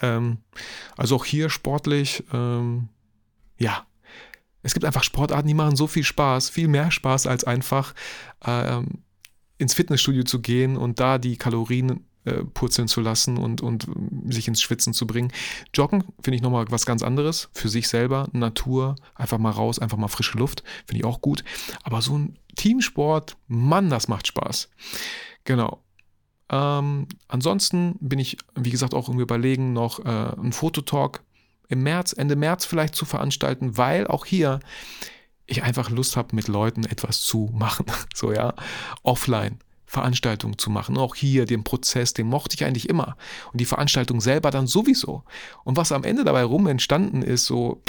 Ähm, 0.00 0.38
also 0.96 1.16
auch 1.16 1.24
hier 1.24 1.50
sportlich, 1.50 2.22
ähm, 2.32 2.88
ja, 3.58 3.84
es 4.62 4.72
gibt 4.72 4.86
einfach 4.86 5.04
Sportarten, 5.04 5.48
die 5.48 5.54
machen 5.54 5.76
so 5.76 5.86
viel 5.86 6.04
Spaß, 6.04 6.48
viel 6.48 6.68
mehr 6.68 6.90
Spaß 6.90 7.26
als 7.26 7.44
einfach 7.44 7.94
ähm, 8.44 9.03
ins 9.58 9.74
Fitnessstudio 9.74 10.24
zu 10.24 10.40
gehen 10.40 10.76
und 10.76 11.00
da 11.00 11.18
die 11.18 11.36
Kalorien 11.36 12.04
äh, 12.24 12.44
purzeln 12.44 12.88
zu 12.88 13.00
lassen 13.00 13.36
und, 13.36 13.60
und 13.60 13.86
sich 14.28 14.48
ins 14.48 14.62
Schwitzen 14.62 14.94
zu 14.94 15.06
bringen. 15.06 15.32
Joggen 15.74 16.04
finde 16.22 16.36
ich 16.36 16.42
nochmal 16.42 16.64
was 16.70 16.86
ganz 16.86 17.02
anderes 17.02 17.50
für 17.52 17.68
sich 17.68 17.88
selber, 17.88 18.28
Natur, 18.32 18.96
einfach 19.14 19.38
mal 19.38 19.50
raus, 19.50 19.78
einfach 19.78 19.98
mal 19.98 20.08
frische 20.08 20.38
Luft, 20.38 20.64
finde 20.86 21.00
ich 21.00 21.04
auch 21.04 21.20
gut. 21.20 21.44
Aber 21.82 22.00
so 22.02 22.16
ein 22.16 22.38
Teamsport, 22.56 23.36
Mann, 23.46 23.90
das 23.90 24.08
macht 24.08 24.26
Spaß. 24.26 24.70
Genau. 25.44 25.82
Ähm, 26.50 27.08
ansonsten 27.28 27.96
bin 28.00 28.18
ich, 28.18 28.38
wie 28.54 28.70
gesagt, 28.70 28.94
auch 28.94 29.08
im 29.08 29.20
Überlegen, 29.20 29.72
noch 29.72 29.98
äh, 30.00 30.08
einen 30.08 30.52
Fototalk 30.52 31.22
im 31.68 31.82
März, 31.82 32.14
Ende 32.16 32.36
März 32.36 32.64
vielleicht 32.64 32.94
zu 32.94 33.04
veranstalten, 33.04 33.76
weil 33.76 34.06
auch 34.06 34.24
hier 34.24 34.60
ich 35.46 35.62
einfach 35.62 35.90
Lust 35.90 36.16
habe, 36.16 36.34
mit 36.34 36.48
Leuten 36.48 36.84
etwas 36.84 37.20
zu 37.20 37.50
machen. 37.52 37.86
So, 38.14 38.32
ja, 38.32 38.54
offline. 39.02 39.58
Veranstaltungen 39.86 40.58
zu 40.58 40.70
machen. 40.70 40.96
Auch 40.96 41.14
hier 41.14 41.44
den 41.44 41.62
Prozess, 41.62 42.14
den 42.14 42.26
mochte 42.26 42.54
ich 42.56 42.64
eigentlich 42.64 42.88
immer. 42.88 43.16
Und 43.52 43.60
die 43.60 43.64
Veranstaltung 43.64 44.20
selber 44.20 44.50
dann 44.50 44.66
sowieso. 44.66 45.22
Und 45.62 45.76
was 45.76 45.92
am 45.92 46.02
Ende 46.02 46.24
dabei 46.24 46.42
rum 46.42 46.66
entstanden 46.66 47.22
ist, 47.22 47.46
so, 47.46 47.80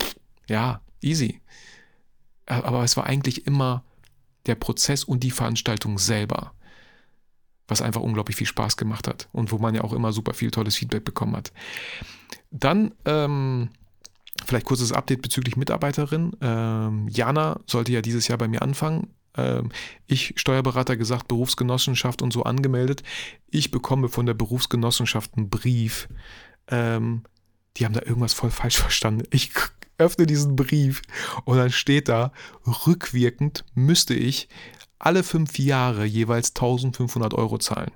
ja, 0.48 0.82
easy. 1.02 1.42
Aber 2.46 2.84
es 2.84 2.96
war 2.96 3.08
eigentlich 3.08 3.48
immer 3.48 3.84
der 4.46 4.56
Prozess 4.56 5.04
und 5.04 5.24
die 5.24 5.32
Veranstaltung 5.32 5.98
selber 5.98 6.54
was 7.68 7.82
einfach 7.82 8.02
unglaublich 8.02 8.36
viel 8.36 8.48
Spaß 8.48 8.78
gemacht 8.78 9.08
hat 9.08 9.28
und 9.32 9.52
wo 9.52 9.58
man 9.58 9.76
ja 9.76 9.84
auch 9.84 9.94
immer 9.94 10.14
super 10.14 10.34
viel 10.34 10.52
tolles 10.52 10.76
Feedback 10.76 11.04
bekommen 11.04 11.36
hat. 11.36 11.52
Dann 12.52 12.94
ähm, 13.06 13.70
vielleicht 14.44 14.66
kurzes 14.66 14.92
Update 14.92 15.22
bezüglich 15.22 15.56
Mitarbeiterin. 15.56 16.36
Ähm, 16.42 17.08
Jana 17.10 17.60
sollte 17.68 17.92
ja 17.92 18.02
dieses 18.02 18.28
Jahr 18.28 18.38
bei 18.38 18.48
mir 18.48 18.62
anfangen. 18.62 19.14
Ähm, 19.38 19.72
ich, 20.08 20.34
Steuerberater 20.38 20.98
gesagt, 20.98 21.28
Berufsgenossenschaft 21.28 22.22
und 22.22 22.34
so 22.34 22.44
angemeldet. 22.44 23.04
Ich 23.50 23.72
bekomme 23.72 24.10
von 24.10 24.26
der 24.26 24.34
Berufsgenossenschaft 24.34 25.36
einen 25.38 25.50
Brief. 25.50 26.08
Ähm, 26.70 27.24
die 27.78 27.86
haben 27.86 27.94
da 27.94 28.02
irgendwas 28.02 28.34
voll 28.34 28.52
falsch 28.52 28.78
verstanden. 28.78 29.24
Ich 29.32 29.52
öffne 29.98 30.26
diesen 30.26 30.56
Brief 30.56 31.02
und 31.46 31.58
dann 31.58 31.72
steht 31.72 32.10
da, 32.10 32.32
rückwirkend 32.86 33.64
müsste 33.74 34.14
ich 34.14 34.50
alle 35.00 35.24
fünf 35.24 35.60
Jahre 35.60 36.06
jeweils 36.06 36.50
1500 36.50 37.34
Euro 37.34 37.58
zahlen. 37.58 37.92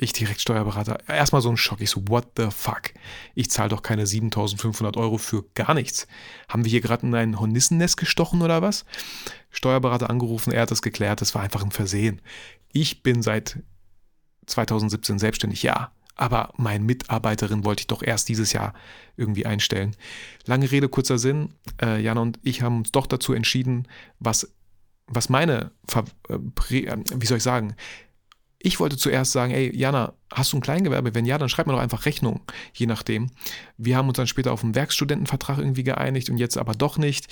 Ich 0.00 0.12
direkt 0.12 0.40
Steuerberater. 0.40 1.00
Erstmal 1.08 1.42
so 1.42 1.50
ein 1.50 1.56
Schock. 1.56 1.80
Ich 1.80 1.90
so, 1.90 2.06
what 2.06 2.28
the 2.36 2.48
fuck? 2.50 2.94
Ich 3.34 3.50
zahle 3.50 3.68
doch 3.68 3.82
keine 3.82 4.06
7500 4.06 4.96
Euro 4.96 5.18
für 5.18 5.44
gar 5.54 5.74
nichts. 5.74 6.06
Haben 6.48 6.64
wir 6.64 6.70
hier 6.70 6.80
gerade 6.80 7.04
in 7.04 7.14
ein 7.16 7.40
Hornissennest 7.40 7.96
gestochen 7.96 8.40
oder 8.40 8.62
was? 8.62 8.84
Steuerberater 9.50 10.08
angerufen, 10.08 10.52
er 10.52 10.62
hat 10.62 10.70
das 10.70 10.82
geklärt. 10.82 11.20
Das 11.20 11.34
war 11.34 11.42
einfach 11.42 11.64
ein 11.64 11.72
Versehen. 11.72 12.22
Ich 12.72 13.02
bin 13.02 13.22
seit 13.22 13.58
2017 14.46 15.18
selbstständig, 15.18 15.64
ja. 15.64 15.90
Aber 16.14 16.52
meine 16.56 16.84
Mitarbeiterin 16.84 17.64
wollte 17.64 17.80
ich 17.80 17.86
doch 17.88 18.02
erst 18.02 18.28
dieses 18.28 18.52
Jahr 18.52 18.74
irgendwie 19.16 19.46
einstellen. 19.46 19.96
Lange 20.46 20.70
Rede, 20.70 20.88
kurzer 20.88 21.18
Sinn. 21.18 21.54
Äh, 21.82 22.00
Jana 22.00 22.20
und 22.20 22.38
ich 22.44 22.62
haben 22.62 22.78
uns 22.78 22.92
doch 22.92 23.06
dazu 23.08 23.32
entschieden, 23.32 23.88
was 24.20 24.48
was 25.08 25.28
meine, 25.28 25.72
äh, 25.94 26.34
äh, 26.34 26.96
wie 27.14 27.26
soll 27.26 27.38
ich 27.38 27.42
sagen, 27.42 27.74
ich 28.60 28.80
wollte 28.80 28.96
zuerst 28.96 29.32
sagen, 29.32 29.52
ey, 29.52 29.74
Jana, 29.74 30.14
hast 30.32 30.52
du 30.52 30.56
ein 30.56 30.60
Kleingewerbe? 30.60 31.14
Wenn 31.14 31.24
ja, 31.24 31.38
dann 31.38 31.48
schreib 31.48 31.66
mir 31.66 31.74
doch 31.74 31.80
einfach 31.80 32.06
Rechnung, 32.06 32.40
je 32.74 32.86
nachdem. 32.86 33.30
Wir 33.76 33.96
haben 33.96 34.08
uns 34.08 34.16
dann 34.16 34.26
später 34.26 34.52
auf 34.52 34.64
einen 34.64 34.74
Werkstudentenvertrag 34.74 35.58
irgendwie 35.58 35.84
geeinigt 35.84 36.28
und 36.28 36.38
jetzt 36.38 36.58
aber 36.58 36.74
doch 36.74 36.98
nicht. 36.98 37.28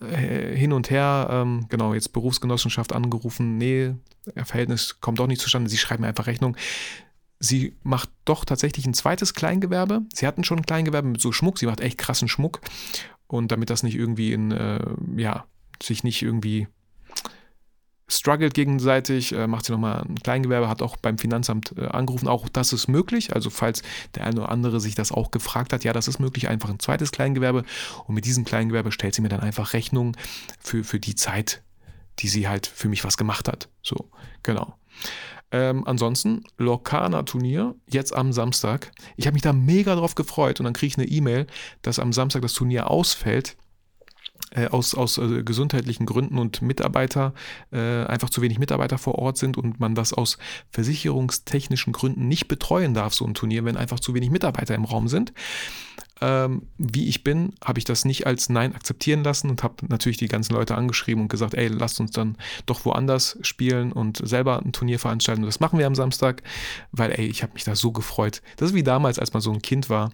Äh, 0.00 0.56
hin 0.56 0.72
und 0.72 0.90
her, 0.90 1.28
ähm, 1.30 1.66
genau, 1.68 1.92
jetzt 1.92 2.12
Berufsgenossenschaft 2.12 2.92
angerufen, 2.92 3.58
nee, 3.58 3.94
Verhältnis 4.44 5.00
kommt 5.00 5.18
doch 5.18 5.26
nicht 5.26 5.40
zustande, 5.40 5.68
sie 5.68 5.76
schreiben 5.76 6.02
mir 6.02 6.08
einfach 6.08 6.26
Rechnung. 6.26 6.56
Sie 7.40 7.74
macht 7.82 8.10
doch 8.24 8.44
tatsächlich 8.44 8.86
ein 8.86 8.94
zweites 8.94 9.34
Kleingewerbe. 9.34 10.02
Sie 10.12 10.26
hatten 10.26 10.44
schon 10.44 10.58
ein 10.58 10.66
Kleingewerbe 10.66 11.08
mit 11.08 11.20
so 11.20 11.32
Schmuck, 11.32 11.58
sie 11.58 11.66
macht 11.66 11.80
echt 11.80 11.98
krassen 11.98 12.28
Schmuck. 12.28 12.60
Und 13.26 13.50
damit 13.50 13.70
das 13.70 13.82
nicht 13.82 13.96
irgendwie 13.96 14.32
in, 14.32 14.52
äh, 14.52 14.80
ja, 15.16 15.46
sich 15.82 16.04
nicht 16.04 16.22
irgendwie 16.22 16.68
struggelt 18.10 18.54
gegenseitig, 18.54 19.32
äh, 19.32 19.46
macht 19.46 19.64
sie 19.64 19.72
nochmal 19.72 20.02
ein 20.02 20.16
Kleingewerbe, 20.16 20.68
hat 20.68 20.82
auch 20.82 20.96
beim 20.96 21.18
Finanzamt 21.18 21.74
äh, 21.76 21.86
angerufen, 21.86 22.28
auch 22.28 22.48
das 22.48 22.72
ist 22.72 22.88
möglich. 22.88 23.34
Also 23.34 23.50
falls 23.50 23.82
der 24.14 24.26
eine 24.26 24.40
oder 24.40 24.50
andere 24.50 24.80
sich 24.80 24.94
das 24.94 25.12
auch 25.12 25.30
gefragt 25.30 25.72
hat, 25.72 25.84
ja, 25.84 25.92
das 25.92 26.08
ist 26.08 26.18
möglich, 26.18 26.48
einfach 26.48 26.70
ein 26.70 26.78
zweites 26.78 27.12
Kleingewerbe. 27.12 27.64
Und 28.06 28.14
mit 28.14 28.24
diesem 28.24 28.44
Kleingewerbe 28.44 28.92
stellt 28.92 29.14
sie 29.14 29.22
mir 29.22 29.28
dann 29.28 29.40
einfach 29.40 29.72
Rechnung 29.72 30.16
für, 30.58 30.84
für 30.84 31.00
die 31.00 31.14
Zeit, 31.14 31.62
die 32.18 32.28
sie 32.28 32.48
halt 32.48 32.66
für 32.66 32.88
mich 32.88 33.04
was 33.04 33.16
gemacht 33.16 33.48
hat. 33.48 33.68
So, 33.82 34.10
genau. 34.42 34.74
Ähm, 35.52 35.84
ansonsten, 35.86 36.44
Lokana-Turnier, 36.58 37.74
jetzt 37.88 38.14
am 38.14 38.32
Samstag. 38.32 38.92
Ich 39.16 39.26
habe 39.26 39.34
mich 39.34 39.42
da 39.42 39.52
mega 39.52 39.96
drauf 39.96 40.14
gefreut 40.14 40.60
und 40.60 40.64
dann 40.64 40.74
kriege 40.74 40.88
ich 40.88 40.98
eine 40.98 41.08
E-Mail, 41.08 41.46
dass 41.82 41.98
am 41.98 42.12
Samstag 42.12 42.42
das 42.42 42.52
Turnier 42.52 42.88
ausfällt 42.88 43.56
äh, 44.50 44.66
aus, 44.66 44.94
aus 44.94 45.18
äh, 45.18 45.42
gesundheitlichen 45.42 46.06
Gründen 46.06 46.38
und 46.38 46.62
Mitarbeiter, 46.62 47.34
äh, 47.72 48.04
einfach 48.04 48.30
zu 48.30 48.42
wenig 48.42 48.58
Mitarbeiter 48.58 48.98
vor 48.98 49.16
Ort 49.16 49.38
sind 49.38 49.56
und 49.56 49.80
man 49.80 49.94
das 49.94 50.12
aus 50.12 50.38
versicherungstechnischen 50.70 51.92
Gründen 51.92 52.28
nicht 52.28 52.48
betreuen 52.48 52.94
darf, 52.94 53.14
so 53.14 53.24
ein 53.24 53.34
Turnier, 53.34 53.64
wenn 53.64 53.76
einfach 53.76 54.00
zu 54.00 54.14
wenig 54.14 54.30
Mitarbeiter 54.30 54.74
im 54.74 54.84
Raum 54.84 55.08
sind 55.08 55.32
ähm, 56.20 56.62
wie 56.76 57.08
ich 57.08 57.24
bin, 57.24 57.54
habe 57.64 57.78
ich 57.78 57.84
das 57.84 58.04
nicht 58.04 58.26
als 58.26 58.48
Nein 58.48 58.74
akzeptieren 58.74 59.24
lassen 59.24 59.50
und 59.50 59.62
habe 59.62 59.86
natürlich 59.88 60.18
die 60.18 60.28
ganzen 60.28 60.54
Leute 60.54 60.74
angeschrieben 60.74 61.22
und 61.22 61.28
gesagt, 61.28 61.54
ey, 61.54 61.68
lasst 61.68 62.00
uns 62.00 62.10
dann 62.10 62.36
doch 62.66 62.84
woanders 62.84 63.38
spielen 63.42 63.92
und 63.92 64.26
selber 64.26 64.60
ein 64.60 64.72
Turnier 64.72 64.98
veranstalten. 64.98 65.42
Und 65.42 65.46
das 65.46 65.60
machen 65.60 65.78
wir 65.78 65.86
am 65.86 65.94
Samstag, 65.94 66.42
weil, 66.92 67.12
ey, 67.12 67.26
ich 67.26 67.42
habe 67.42 67.54
mich 67.54 67.64
da 67.64 67.74
so 67.74 67.92
gefreut. 67.92 68.42
Das 68.56 68.70
ist 68.70 68.74
wie 68.74 68.82
damals, 68.82 69.18
als 69.18 69.32
man 69.32 69.40
so 69.40 69.52
ein 69.52 69.62
Kind 69.62 69.88
war. 69.88 70.12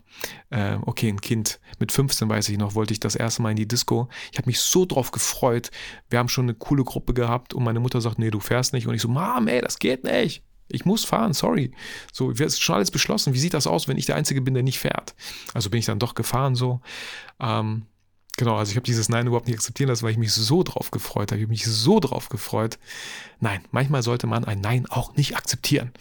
Äh, 0.50 0.78
okay, 0.82 1.08
ein 1.08 1.20
Kind 1.20 1.60
mit 1.78 1.92
15, 1.92 2.28
weiß 2.28 2.48
ich 2.48 2.58
noch, 2.58 2.74
wollte 2.74 2.92
ich 2.92 3.00
das 3.00 3.16
erste 3.16 3.42
Mal 3.42 3.50
in 3.50 3.56
die 3.56 3.68
Disco. 3.68 4.08
Ich 4.30 4.38
habe 4.38 4.48
mich 4.48 4.60
so 4.60 4.84
drauf 4.84 5.10
gefreut. 5.10 5.70
Wir 6.08 6.18
haben 6.18 6.28
schon 6.28 6.46
eine 6.46 6.54
coole 6.54 6.84
Gruppe 6.84 7.14
gehabt 7.14 7.54
und 7.54 7.64
meine 7.64 7.80
Mutter 7.80 8.00
sagt, 8.00 8.18
nee, 8.18 8.30
du 8.30 8.40
fährst 8.40 8.72
nicht. 8.72 8.86
Und 8.86 8.94
ich 8.94 9.02
so, 9.02 9.08
Mom, 9.08 9.48
ey, 9.48 9.60
das 9.60 9.78
geht 9.78 10.04
nicht. 10.04 10.42
Ich 10.68 10.84
muss 10.84 11.04
fahren, 11.04 11.32
sorry. 11.32 11.72
So, 12.12 12.30
es 12.30 12.40
ist 12.40 12.62
schon 12.62 12.76
alles 12.76 12.90
beschlossen. 12.90 13.34
Wie 13.34 13.38
sieht 13.38 13.54
das 13.54 13.66
aus, 13.66 13.88
wenn 13.88 13.98
ich 13.98 14.06
der 14.06 14.16
Einzige 14.16 14.40
bin, 14.40 14.54
der 14.54 14.62
nicht 14.62 14.78
fährt? 14.78 15.14
Also 15.54 15.70
bin 15.70 15.78
ich 15.78 15.86
dann 15.86 15.98
doch 15.98 16.14
gefahren 16.14 16.54
so. 16.54 16.80
Ähm, 17.40 17.86
genau, 18.36 18.56
also 18.56 18.70
ich 18.70 18.76
habe 18.76 18.84
dieses 18.84 19.08
Nein 19.08 19.26
überhaupt 19.26 19.46
nicht 19.46 19.56
akzeptieren 19.56 19.88
lassen, 19.88 20.02
weil 20.02 20.12
ich 20.12 20.18
mich 20.18 20.32
so 20.32 20.62
drauf 20.62 20.90
gefreut 20.90 21.30
habe. 21.30 21.38
Ich 21.38 21.44
habe 21.44 21.52
mich 21.52 21.66
so 21.66 22.00
drauf 22.00 22.28
gefreut. 22.28 22.78
Nein, 23.40 23.60
manchmal 23.70 24.02
sollte 24.02 24.26
man 24.26 24.44
ein 24.44 24.60
Nein 24.60 24.86
auch 24.88 25.14
nicht 25.14 25.36
akzeptieren. 25.36 25.92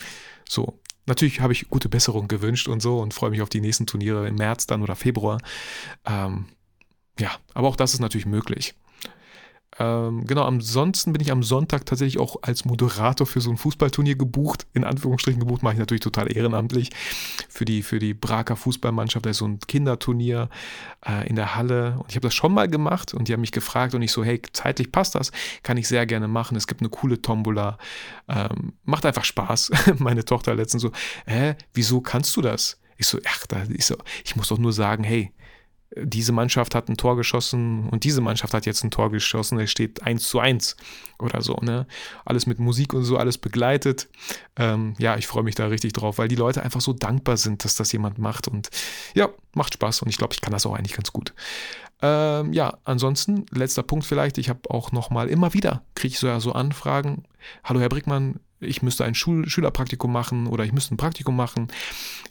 So, 0.50 0.80
natürlich 1.06 1.42
habe 1.42 1.54
ich 1.54 1.70
gute 1.70 1.90
Besserung 1.90 2.28
gewünscht 2.28 2.68
und 2.68 2.82
so 2.82 3.00
und 3.00 3.14
freue 3.14 3.30
mich 3.30 3.42
auf 3.42 3.50
die 3.50 3.62
nächsten 3.62 3.86
Turniere 3.86 4.28
im 4.28 4.36
März 4.36 4.66
dann 4.66 4.82
oder 4.82 4.96
Februar. 4.96 5.40
Ähm, 6.06 6.46
ja, 7.20 7.32
aber 7.54 7.68
auch 7.68 7.76
das 7.76 7.94
ist 7.94 8.00
natürlich 8.00 8.26
möglich. 8.26 8.76
Ähm, 9.78 10.26
genau, 10.26 10.44
ansonsten 10.44 11.12
bin 11.12 11.22
ich 11.22 11.32
am 11.32 11.44
Sonntag 11.44 11.86
tatsächlich 11.86 12.20
auch 12.20 12.38
als 12.42 12.64
Moderator 12.66 13.28
für 13.28 13.42
so 13.42 13.50
ein 13.50 13.58
Fußballturnier 13.58 14.16
gebucht. 14.16 14.66
In 14.74 14.84
Anführungsstrichen 14.84 15.40
gebucht, 15.40 15.64
mache 15.64 15.74
ich 15.74 15.80
natürlich 15.80 16.02
total 16.02 16.36
ehrenamtlich. 16.36 16.92
Für 17.50 17.66
die, 17.66 17.84
für 17.84 18.00
die 18.00 18.14
Braker 18.14 18.56
Fußballmannschaft, 18.56 19.26
da 19.26 19.32
ist 19.32 19.38
so 19.38 19.48
ein 19.48 19.60
Kinderturnier 19.60 20.50
äh, 21.06 21.28
in 21.28 21.36
der 21.36 21.56
Halle. 21.56 21.96
Und 22.00 22.10
ich 22.10 22.16
habe 22.16 22.28
das 22.28 22.34
schon 22.34 22.54
mal 22.54 22.70
gemacht 22.70 23.14
und 23.14 23.28
die 23.28 23.34
haben 23.34 23.42
mich 23.42 23.52
gefragt 23.52 23.94
und 23.94 24.02
ich 24.02 24.12
so, 24.12 24.24
hey, 24.24 24.42
zeitlich 24.54 24.92
passt 24.92 25.16
das, 25.16 25.32
kann 25.64 25.78
ich 25.78 25.88
sehr 25.88 26.06
gerne 26.06 26.28
machen. 26.28 26.56
Es 26.56 26.68
gibt 26.68 26.82
eine 26.82 26.90
coole 26.90 27.22
Tombola. 27.22 27.78
Ähm, 28.30 28.74
macht 28.84 29.06
einfach 29.06 29.26
Spaß. 29.26 29.72
Meine 30.00 30.24
Tochter 30.24 30.56
letztens 30.56 30.84
so, 30.84 30.92
hä, 31.26 31.56
wieso 31.74 32.00
kannst 32.00 32.36
du 32.38 32.42
das? 32.42 32.80
Ich 32.98 33.08
so, 33.08 33.20
ach, 33.28 33.46
da, 33.48 33.64
ich 33.68 33.86
so, 33.86 33.98
ich 34.24 34.38
muss 34.38 34.48
doch 34.48 34.58
nur 34.58 34.72
sagen, 34.72 35.04
hey, 35.04 35.34
diese 35.96 36.32
Mannschaft 36.32 36.76
hat 36.76 36.90
ein 36.90 36.98
Tor 36.98 37.16
geschossen 37.16 37.88
und 37.90 38.04
diese 38.04 38.22
Mannschaft 38.22 38.54
hat 38.54 38.66
jetzt 38.66 38.84
ein 38.84 38.92
Tor 38.92 39.12
geschossen, 39.12 39.60
es 39.60 39.72
steht 39.72 40.04
1 40.04 40.28
zu 40.28 40.40
1 40.40 40.76
oder 41.20 41.42
so, 41.42 41.56
ne? 41.62 41.88
Alles 42.26 42.48
mit 42.48 42.60
Musik 42.60 42.94
und 42.94 43.04
so, 43.04 43.18
alles 43.18 43.38
begleitet. 43.38 44.10
Ähm, 44.58 44.96
ja, 44.98 45.16
ich 45.18 45.28
freue 45.28 45.44
mich 45.44 45.56
da 45.56 45.68
richtig 45.68 45.94
drauf, 45.94 46.18
weil 46.18 46.28
die 46.28 46.36
Leute 46.36 46.64
einfach 46.64 46.82
so 46.82 46.92
dankbar 46.92 47.38
sind, 47.38 47.64
dass 47.64 47.76
das 47.76 47.92
jemand 47.92 48.18
macht 48.18 48.48
und 48.48 48.70
ja, 49.14 49.30
macht 49.54 49.76
Spaß 49.76 50.02
und 50.02 50.10
ich 50.10 50.18
glaube, 50.18 50.34
ich 50.34 50.42
kann 50.42 50.52
das 50.52 50.66
auch 50.66 50.74
eigentlich 50.74 50.96
ganz 50.96 51.14
gut. 51.14 51.34
Ähm, 52.02 52.52
ja, 52.52 52.78
ansonsten, 52.84 53.46
letzter 53.52 53.84
Punkt 53.84 54.06
vielleicht, 54.06 54.38
ich 54.38 54.50
habe 54.50 54.70
auch 54.70 54.92
nochmal 54.92 55.30
immer 55.30 55.54
wieder, 55.54 55.84
kriege 55.96 56.14
ich 56.14 56.20
so, 56.20 56.28
ja, 56.28 56.40
so 56.40 56.52
Anfragen, 56.52 57.24
hallo 57.64 57.80
Herr 57.80 57.90
Brickmann, 57.90 58.40
ich 58.60 58.82
müsste 58.82 59.06
ein 59.06 59.16
Schul 59.16 59.48
Schülerpraktikum 59.48 60.12
machen 60.12 60.48
oder 60.48 60.64
ich 60.64 60.74
müsste 60.74 60.94
ein 60.94 60.98
Praktikum 60.98 61.36
machen, 61.36 61.68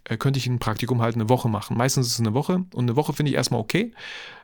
äh, 0.05 0.17
könnte 0.17 0.39
ich 0.39 0.47
ein 0.47 0.59
Praktikum 0.59 1.03
halt 1.03 1.15
eine 1.15 1.29
Woche 1.29 1.49
machen. 1.49 1.77
Meistens 1.77 2.07
ist 2.07 2.15
es 2.15 2.21
eine 2.21 2.35
Woche 2.35 2.65
und 2.75 2.85
eine 2.85 2.97
Woche 2.97 3.13
finde 3.13 3.31
ich 3.31 3.37
erstmal 3.37 3.61
okay. 3.61 3.93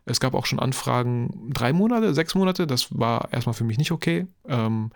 Es 0.04 0.20
gab 0.20 0.34
auch 0.34 0.46
schon 0.46 0.58
Anfragen 0.58 1.50
drei 1.52 1.72
Monate, 1.72 2.14
sechs 2.14 2.34
Monate, 2.34 2.66
das 2.66 2.88
war 2.98 3.32
erstmal 3.32 3.54
für 3.54 3.64
mich 3.64 3.78
nicht 3.78 3.92
okay. 3.92 4.26
Ähm, 4.46 4.90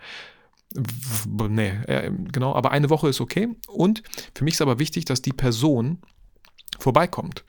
nee, 1.49 1.69
äh, 1.87 2.11
genau, 2.31 2.53
aber 2.53 2.71
eine 2.71 2.89
Woche 2.89 3.09
ist 3.09 3.21
okay. 3.21 3.49
Und 3.67 4.03
für 4.33 4.43
mich 4.43 4.55
ist 4.55 4.61
aber 4.61 4.79
wichtig, 4.79 5.05
dass 5.05 5.21
die 5.21 5.33
Person 5.33 5.99
vorbeikommt. 6.79 7.45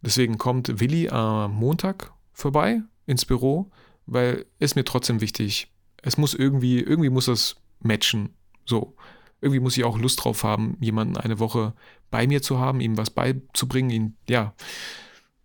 Deswegen 0.00 0.38
kommt 0.38 0.80
Willi 0.80 1.08
am 1.08 1.54
Montag 1.54 2.12
vorbei 2.32 2.82
ins 3.06 3.24
Büro, 3.24 3.70
weil 4.06 4.46
es 4.58 4.74
mir 4.74 4.84
trotzdem 4.84 5.20
wichtig. 5.20 5.72
Es 6.02 6.18
muss 6.18 6.34
irgendwie, 6.34 6.80
irgendwie 6.80 7.10
muss 7.10 7.26
das 7.26 7.56
matchen. 7.80 8.30
So, 8.64 8.96
irgendwie 9.40 9.60
muss 9.60 9.76
ich 9.76 9.84
auch 9.84 9.98
Lust 9.98 10.24
drauf 10.24 10.42
haben, 10.44 10.76
jemanden 10.80 11.16
eine 11.16 11.38
Woche 11.38 11.74
bei 12.10 12.26
mir 12.26 12.42
zu 12.42 12.58
haben, 12.58 12.80
ihm 12.80 12.96
was 12.96 13.10
beizubringen, 13.10 13.90
ihn, 13.90 14.16
ja, 14.28 14.54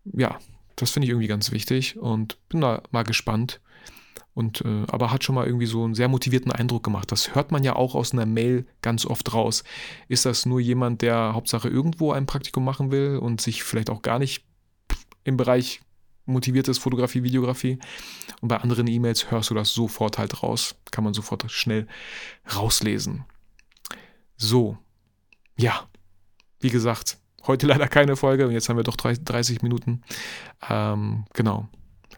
ja, 0.05 0.39
das 0.75 0.91
finde 0.91 1.05
ich 1.05 1.09
irgendwie 1.09 1.27
ganz 1.27 1.51
wichtig 1.51 1.97
und 1.97 2.37
bin 2.49 2.61
da 2.61 2.81
mal 2.91 3.03
gespannt. 3.03 3.61
Und, 4.33 4.61
äh, 4.61 4.85
aber 4.87 5.11
hat 5.11 5.25
schon 5.25 5.35
mal 5.35 5.45
irgendwie 5.45 5.65
so 5.65 5.83
einen 5.83 5.95
sehr 5.95 6.07
motivierten 6.07 6.51
Eindruck 6.51 6.83
gemacht. 6.83 7.11
Das 7.11 7.35
hört 7.35 7.51
man 7.51 7.65
ja 7.65 7.75
auch 7.75 7.93
aus 7.93 8.13
einer 8.13 8.25
Mail 8.25 8.65
ganz 8.81 9.05
oft 9.05 9.33
raus. 9.33 9.65
Ist 10.07 10.25
das 10.25 10.45
nur 10.45 10.61
jemand, 10.61 11.01
der 11.01 11.33
Hauptsache 11.33 11.67
irgendwo 11.67 12.13
ein 12.13 12.25
Praktikum 12.25 12.63
machen 12.63 12.91
will 12.91 13.17
und 13.17 13.41
sich 13.41 13.63
vielleicht 13.63 13.89
auch 13.89 14.01
gar 14.01 14.17
nicht 14.17 14.45
im 15.25 15.35
Bereich 15.35 15.81
motiviertes 16.31 16.77
Fotografie, 16.77 17.23
Videografie. 17.23 17.79
Und 18.41 18.47
bei 18.47 18.57
anderen 18.57 18.87
E-Mails 18.87 19.31
hörst 19.31 19.49
du 19.49 19.53
das 19.53 19.73
sofort 19.73 20.17
halt 20.17 20.43
raus. 20.43 20.75
Kann 20.91 21.03
man 21.03 21.13
sofort 21.13 21.49
schnell 21.51 21.87
rauslesen. 22.55 23.25
So, 24.37 24.77
ja, 25.57 25.87
wie 26.59 26.69
gesagt, 26.69 27.17
heute 27.47 27.67
leider 27.67 27.87
keine 27.87 28.15
Folge 28.15 28.47
und 28.47 28.53
jetzt 28.53 28.69
haben 28.69 28.77
wir 28.77 28.83
doch 28.83 28.95
30 28.95 29.61
Minuten. 29.61 30.01
Ähm, 30.69 31.25
genau. 31.33 31.67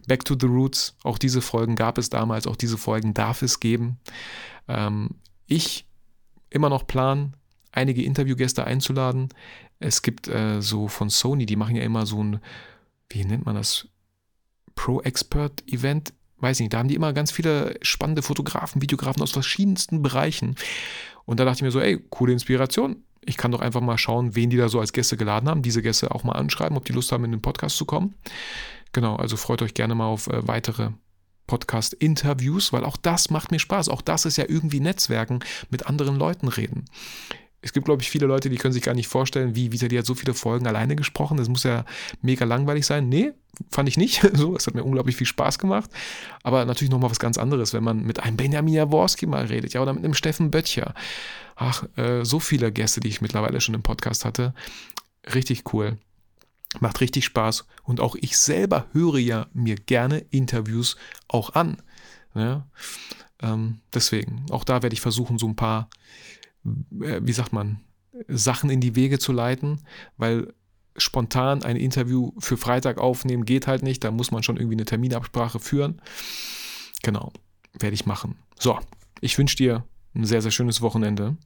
Back 0.08 0.26
to 0.26 0.36
the 0.40 0.48
Roots. 0.48 0.96
Auch 1.04 1.18
diese 1.18 1.42
Folgen 1.42 1.76
gab 1.76 1.98
es 1.98 2.10
damals, 2.10 2.48
auch 2.48 2.56
diese 2.56 2.78
Folgen 2.78 3.14
darf 3.14 3.42
es 3.42 3.60
geben. 3.60 4.00
Ähm, 4.68 5.10
ich 5.48 5.86
immer 6.50 6.70
noch 6.70 6.88
plan, 6.88 7.36
einige 7.72 8.04
Interviewgäste 8.04 8.66
einzuladen. 8.66 9.30
Es 9.80 10.02
gibt 10.02 10.28
äh, 10.28 10.62
so 10.62 10.88
von 10.88 11.10
Sony, 11.10 11.46
die 11.46 11.56
machen 11.56 11.76
ja 11.76 11.84
immer 11.84 12.06
so 12.06 12.24
ein, 12.24 12.40
wie 13.10 13.26
nennt 13.26 13.46
man 13.46 13.56
das? 13.56 13.88
Pro-Expert-Event. 14.82 16.12
Weiß 16.40 16.60
nicht, 16.60 16.74
da 16.74 16.80
haben 16.80 16.88
die 16.88 16.96
immer 16.96 17.14
ganz 17.14 17.30
viele 17.30 17.78
spannende 17.84 18.24
Fotografen, 18.24 18.82
Videografen 18.82 19.22
aus 19.22 19.30
verschiedensten 19.30 20.02
Bereichen. 20.02 20.56
Und 21.26 21.40
da 21.40 21.46
dachte 21.46 21.58
ich 21.58 21.62
mir 21.62 21.70
so, 21.70 21.80
ey, 21.80 22.00
coole 22.10 22.34
Inspiration. 22.34 23.04
Ich 23.24 23.38
kann 23.38 23.52
doch 23.52 23.62
einfach 23.62 23.82
mal 23.82 24.00
schauen, 24.00 24.36
wen 24.36 24.50
die 24.50 24.58
da 24.58 24.70
so 24.70 24.80
als 24.80 24.92
Gäste 24.92 25.18
geladen 25.18 25.48
haben. 25.48 25.62
Diese 25.62 25.84
Gäste 25.84 26.10
auch 26.10 26.24
mal 26.24 26.32
anschreiben, 26.32 26.78
ob 26.78 26.86
die 26.86 26.94
Lust 26.94 27.12
haben, 27.12 27.24
in 27.26 27.30
den 27.30 27.44
Podcast 27.44 27.78
zu 27.78 27.86
kommen. 27.86 28.16
Genau, 28.92 29.18
also 29.18 29.38
freut 29.38 29.62
euch 29.62 29.76
gerne 29.76 29.94
mal 29.94 30.08
auf 30.08 30.26
äh, 30.26 30.48
weitere 30.48 30.90
Podcast-Interviews, 31.46 32.74
weil 32.74 32.84
auch 32.84 32.98
das 32.98 33.30
macht 33.30 33.52
mir 33.52 33.60
Spaß. 33.60 33.88
Auch 33.88 34.02
das 34.02 34.26
ist 34.26 34.38
ja 34.38 34.46
irgendwie 34.48 34.80
Netzwerken, 34.80 35.42
mit 35.70 35.86
anderen 35.86 36.16
Leuten 36.16 36.48
reden. 36.48 36.86
Es 37.62 37.74
gibt, 37.74 37.86
glaube 37.86 38.02
ich, 38.02 38.10
viele 38.10 38.26
Leute, 38.26 38.50
die 38.50 38.58
können 38.58 38.74
sich 38.74 38.84
gar 38.84 38.96
nicht 38.96 39.08
vorstellen, 39.08 39.56
wie 39.56 39.72
Vitali 39.72 39.96
hat 39.96 40.06
so 40.06 40.16
viele 40.16 40.34
Folgen 40.34 40.68
alleine 40.68 40.96
gesprochen. 40.96 41.38
Das 41.38 41.48
muss 41.48 41.64
ja 41.64 41.86
mega 42.22 42.44
langweilig 42.46 42.86
sein. 42.86 43.08
Nee, 43.08 43.34
fand 43.70 43.88
ich 43.88 43.98
nicht. 43.98 44.22
So, 44.34 44.56
es 44.56 44.66
hat 44.66 44.74
mir 44.74 44.84
unglaublich 44.84 45.16
viel 45.16 45.28
Spaß 45.28 45.60
gemacht. 45.60 45.92
Aber 46.42 46.66
natürlich 46.66 46.90
nochmal 46.90 47.12
was 47.12 47.20
ganz 47.20 47.38
anderes, 47.38 47.74
wenn 47.74 47.84
man 47.84 48.04
mit 48.04 48.20
einem 48.20 48.38
Benjamin 48.38 48.74
Jaworski 48.74 49.28
mal 49.28 49.46
redet, 49.46 49.74
ja, 49.74 49.82
oder 49.82 49.94
mit 49.94 50.04
einem 50.04 50.16
Steffen 50.16 50.50
Böttcher. 50.50 50.96
Ach, 51.56 51.84
äh, 51.98 52.24
so 52.26 52.40
viele 52.40 52.72
Gäste, 52.72 53.00
die 53.00 53.10
ich 53.10 53.22
mittlerweile 53.22 53.62
schon 53.62 53.76
im 53.76 53.84
Podcast 53.84 54.26
hatte. 54.26 54.56
Richtig 55.36 55.72
cool. 55.74 55.98
Macht 56.80 57.02
richtig 57.02 57.26
Spaß. 57.26 57.68
Und 57.84 58.00
auch 58.00 58.16
ich 58.16 58.38
selber 58.38 58.88
höre 58.94 59.20
ja 59.20 59.48
mir 59.54 59.76
gerne 59.76 60.20
Interviews 60.32 60.96
auch 61.28 61.54
an. 61.54 61.78
Ja? 62.34 62.66
Ähm, 63.42 63.82
deswegen, 63.94 64.46
auch 64.50 64.64
da 64.64 64.82
werde 64.82 64.94
ich 64.94 65.02
versuchen, 65.02 65.38
so 65.38 65.48
ein 65.48 65.56
paar 65.56 65.90
wie 66.64 67.34
sagt 67.34 67.54
man, 67.54 67.80
Sachen 68.28 68.70
in 68.70 68.82
die 68.82 68.96
Wege 68.96 69.20
zu 69.20 69.32
leiten, 69.32 69.80
weil 70.18 70.54
spontan 70.98 71.64
ein 71.64 71.78
Interview 71.78 72.32
für 72.38 72.58
Freitag 72.58 72.98
aufnehmen 72.98 73.46
geht 73.46 73.68
halt 73.68 73.84
nicht. 73.84 74.04
Da 74.04 74.12
muss 74.12 74.32
man 74.32 74.44
schon 74.44 74.58
irgendwie 74.58 74.76
eine 74.76 74.86
Terminabsprache 74.86 75.60
führen. 75.60 76.02
Genau, 77.04 77.32
werde 77.80 77.94
ich 77.94 78.06
machen. 78.06 78.36
So, 78.60 78.78
ich 79.22 79.38
wünsche 79.38 79.56
dir 79.56 79.86
ein 80.14 80.26
sehr, 80.26 80.42
sehr 80.42 80.52
schönes 80.52 80.82
Wochenende. 80.82 81.38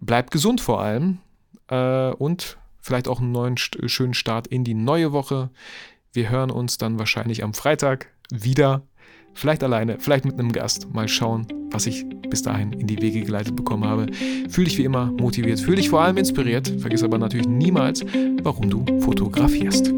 Bleib 0.00 0.30
gesund 0.30 0.60
vor 0.60 0.80
allem 0.80 1.18
äh, 1.68 2.10
und 2.10 2.58
vielleicht 2.80 3.08
auch 3.08 3.20
einen 3.20 3.32
neuen 3.32 3.56
schönen 3.56 4.14
Start 4.14 4.46
in 4.46 4.64
die 4.64 4.74
neue 4.74 5.12
Woche. 5.12 5.50
Wir 6.12 6.30
hören 6.30 6.50
uns 6.50 6.78
dann 6.78 6.98
wahrscheinlich 6.98 7.44
am 7.44 7.54
Freitag 7.54 8.08
wieder. 8.30 8.82
Vielleicht 9.34 9.62
alleine, 9.62 9.96
vielleicht 9.98 10.24
mit 10.24 10.38
einem 10.38 10.52
Gast. 10.52 10.92
Mal 10.92 11.08
schauen, 11.08 11.46
was 11.70 11.86
ich 11.86 12.04
bis 12.28 12.42
dahin 12.42 12.72
in 12.72 12.86
die 12.86 13.00
Wege 13.00 13.22
geleitet 13.22 13.56
bekommen 13.56 13.84
habe. 13.84 14.06
Fühl 14.48 14.64
dich 14.64 14.78
wie 14.78 14.84
immer 14.84 15.06
motiviert, 15.06 15.60
fühl 15.60 15.76
dich 15.76 15.88
vor 15.88 16.00
allem 16.00 16.16
inspiriert. 16.16 16.68
Vergiss 16.80 17.02
aber 17.02 17.18
natürlich 17.18 17.48
niemals, 17.48 18.04
warum 18.42 18.68
du 18.68 18.84
fotografierst. 19.00 19.92